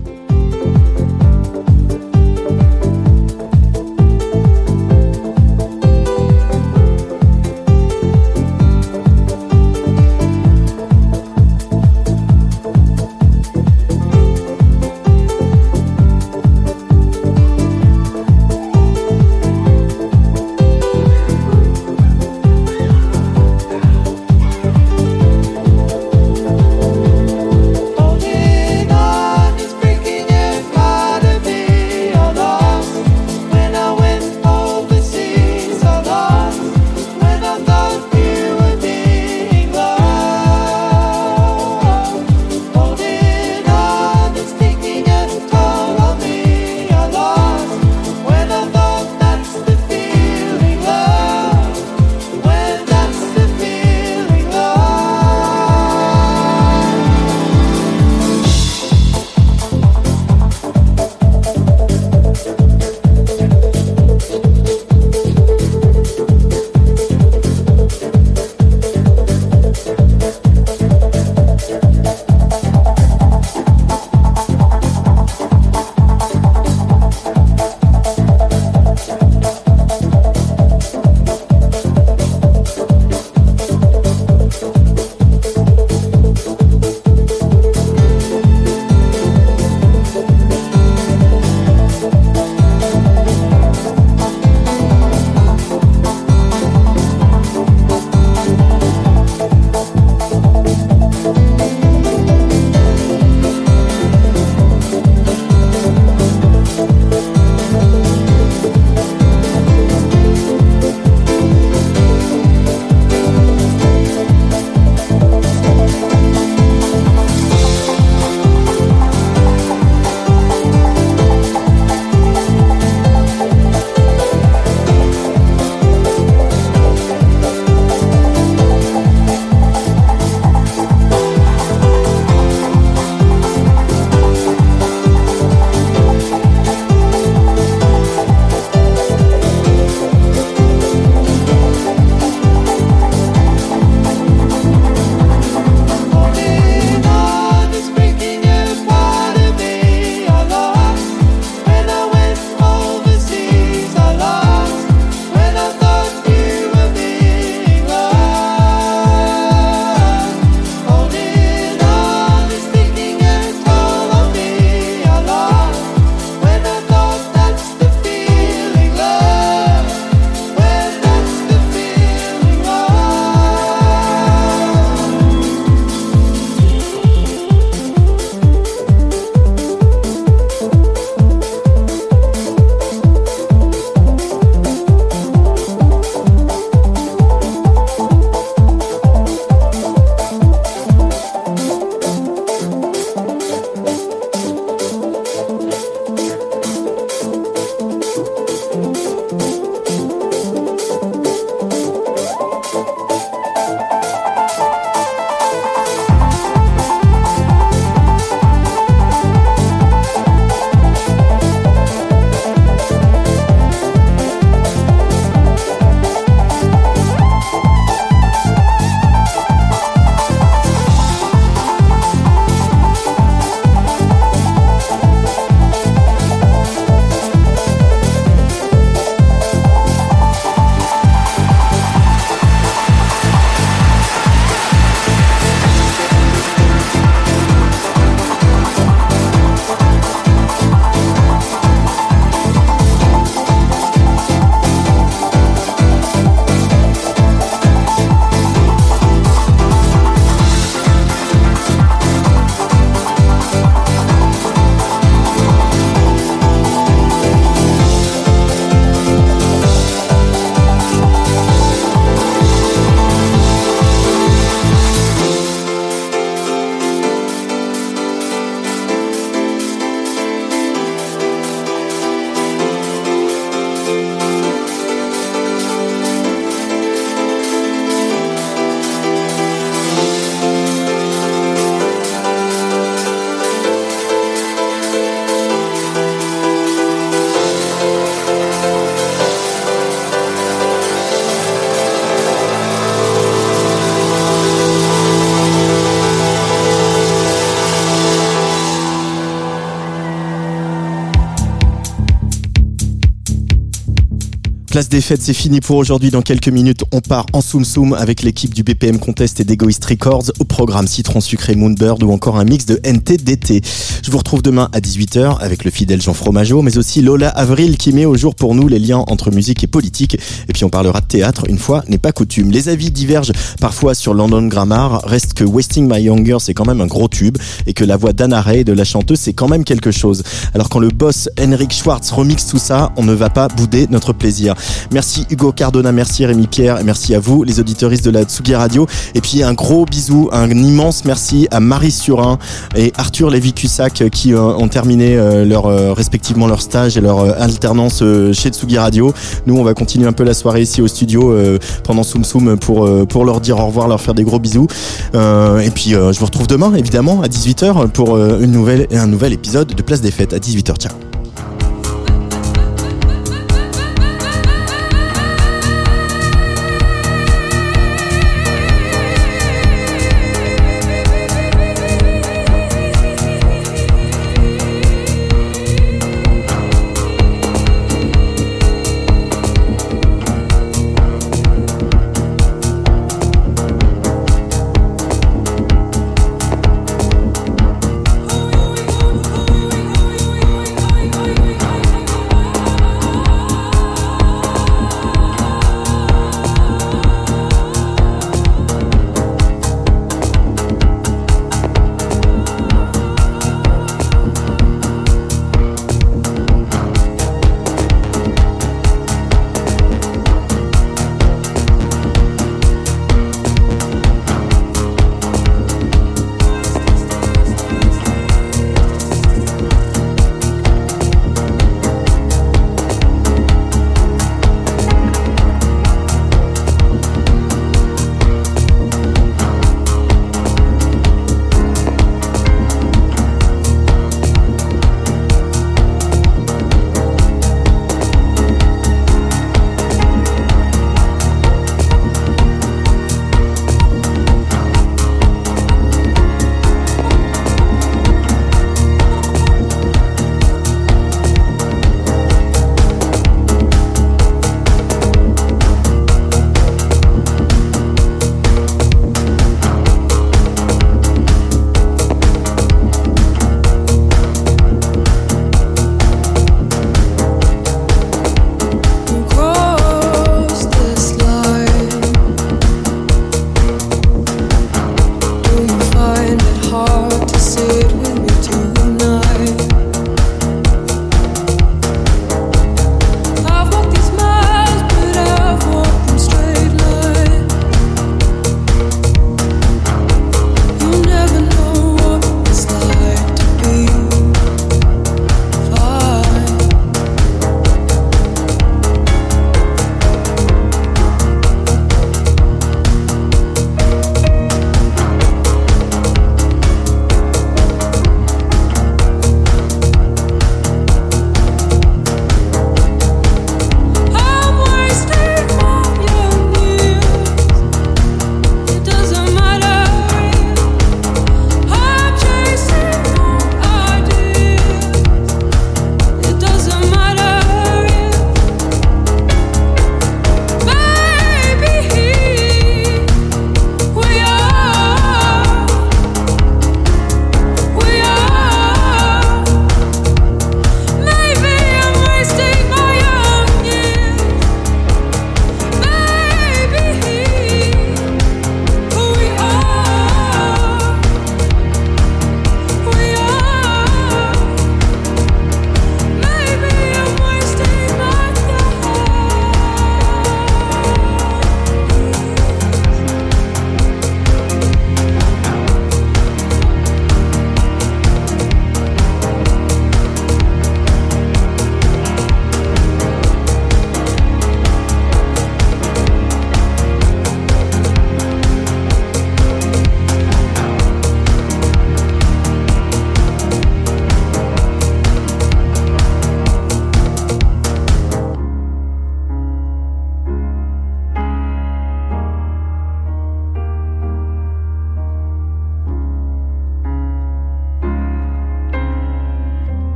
Place 304.78 304.90
des 304.90 305.02
fêtes, 305.02 305.24
c'est 305.24 305.34
fini 305.34 305.60
pour 305.60 305.78
aujourd'hui. 305.78 306.12
Dans 306.12 306.22
quelques 306.22 306.50
minutes, 306.50 306.84
on 306.92 307.02
part 307.02 307.26
en 307.34 307.42
Soum 307.42 307.66
Soum 307.66 307.94
avec 307.94 308.22
l'équipe 308.22 308.54
du 308.54 308.62
BPM 308.62 309.00
Contest 309.00 309.40
et 309.40 309.44
d'Egoist 309.44 309.84
Records 309.84 310.26
au 310.38 310.44
programme 310.44 310.86
Citron 310.86 311.20
Sucré 311.20 311.56
Moonbird 311.56 312.04
ou 312.04 312.12
encore 312.12 312.38
un 312.38 312.44
mix 312.44 312.68
de 312.68 312.80
NTDT. 312.84 313.64
Je 314.04 314.12
vous 314.12 314.20
retrouve 314.20 314.44
demain 314.44 314.70
à 314.74 314.80
18h 314.80 315.40
avec 315.40 315.64
le 315.64 315.72
fidèle 315.72 316.00
Jean 316.00 316.14
Fromageau, 316.14 316.62
mais 316.62 316.78
aussi 316.78 317.02
Lola 317.02 317.30
Avril 317.30 317.78
qui 317.78 317.92
met 317.92 318.06
au 318.06 318.16
jour 318.16 318.36
pour 318.36 318.54
nous 318.54 318.68
les 318.68 318.78
liens 318.78 319.04
entre 319.08 319.32
musique 319.32 319.64
et 319.64 319.68
politique. 319.68 320.20
Et 320.48 320.54
puis 320.54 320.64
on 320.64 320.70
parlera 320.70 321.02
de 321.02 321.08
théâtre, 321.08 321.46
une 321.50 321.58
fois 321.58 321.84
n'est 321.88 321.98
pas 321.98 322.12
coutume. 322.12 322.52
Les 322.52 322.70
avis 322.70 322.92
divergent 322.92 323.32
parfois 323.60 323.96
sur 323.96 324.14
London 324.14 324.46
Grammar. 324.46 325.02
Reste 325.06 325.34
que 325.34 325.44
Wasting 325.44 325.92
My 325.92 326.04
Younger, 326.04 326.38
c'est 326.40 326.54
quand 326.54 326.68
même 326.68 326.82
un 326.82 326.88
gros 326.88 327.08
tube 327.08 327.40
et 327.66 327.74
que 327.74 327.84
la 327.84 327.98
voix 327.98 328.14
d'Anna 328.14 328.42
Ray 328.42 328.64
de 328.64 328.74
la 328.74 328.84
chanteuse, 328.84 329.22
c'est 329.22 329.34
quand 329.34 329.48
même 329.48 329.64
quelque 329.64 329.90
chose. 329.90 330.22
Alors 330.54 330.70
quand 330.70 330.78
le 330.78 330.90
boss 330.90 331.30
Henrik 331.40 331.74
Schwartz 331.74 332.12
remixe 332.12 332.46
tout 332.46 332.60
ça, 332.60 332.92
on 332.96 333.04
ne 333.04 333.14
va 333.14 333.32
pas 333.32 333.48
bouder 333.48 333.88
notre 333.90 334.14
plaisir. 334.14 334.54
Merci 334.92 335.26
Hugo 335.30 335.52
Cardona, 335.52 335.92
merci 335.92 336.26
Rémi 336.26 336.48
Pierre, 336.48 336.80
merci 336.84 337.16
à 337.16 337.20
vous, 337.20 337.44
les 337.44 337.60
auditeuristes 337.60 338.06
de 338.06 338.12
la 338.12 338.24
Tsugi 338.24 338.56
Radio. 338.56 338.88
Et 339.16 339.22
puis 339.22 339.44
un 339.44 339.54
gros 339.54 339.86
bisou, 339.86 340.30
un 340.32 340.50
immense 340.50 341.06
merci 341.06 341.48
à 341.52 341.60
Marie 341.60 341.92
Surin 341.92 342.38
et 342.76 342.94
Arthur 342.98 343.30
Lévy-Cussac 343.30 344.10
qui 344.10 344.34
euh, 344.34 344.42
ont 344.42 344.68
terminé 344.68 345.18
euh, 345.18 345.46
leur, 345.46 345.66
euh, 345.66 345.94
respectivement 345.94 346.48
leur 346.48 346.62
stage 346.62 346.98
et 346.98 347.02
leur 347.02 347.20
alternance 347.42 348.04
chez 348.34 348.50
Tsugi 348.50 348.78
Radio. 348.78 349.14
Nous, 349.46 349.58
on 349.58 349.64
va 349.64 349.74
continuer 349.74 350.08
un 350.08 350.14
peu 350.14 350.24
la 350.24 350.34
soirée 350.34 350.62
ici 350.62 350.82
au 350.82 350.88
studio 350.88 351.36
pendant 351.84 352.04
Soum 352.04 352.24
Soum 352.24 352.58
pour, 352.58 352.88
pour 353.08 353.26
leur 353.26 353.42
dire 353.42 353.60
au 353.60 353.68
revoir, 353.68 353.88
leur 353.88 354.02
faire 354.02 354.14
des 354.14 354.24
gros 354.24 354.40
bisous. 354.40 354.68
et 355.14 355.70
puis, 355.74 355.92
je 355.92 356.20
vous 356.20 356.26
retrouve 356.26 356.48
demain, 356.48 356.74
évidemment, 356.76 357.22
à 357.22 357.28
18h 357.28 357.90
pour 357.90 358.18
une 358.18 358.52
nouvelle, 358.52 358.88
un 358.92 359.08
nouvel 359.08 359.34
épisode 359.34 359.68
de 359.68 359.82
Place 359.82 360.02
des 360.02 360.12
Fêtes 360.12 360.34
à 360.34 360.38
18h. 360.38 360.78
Ciao. 360.78 361.17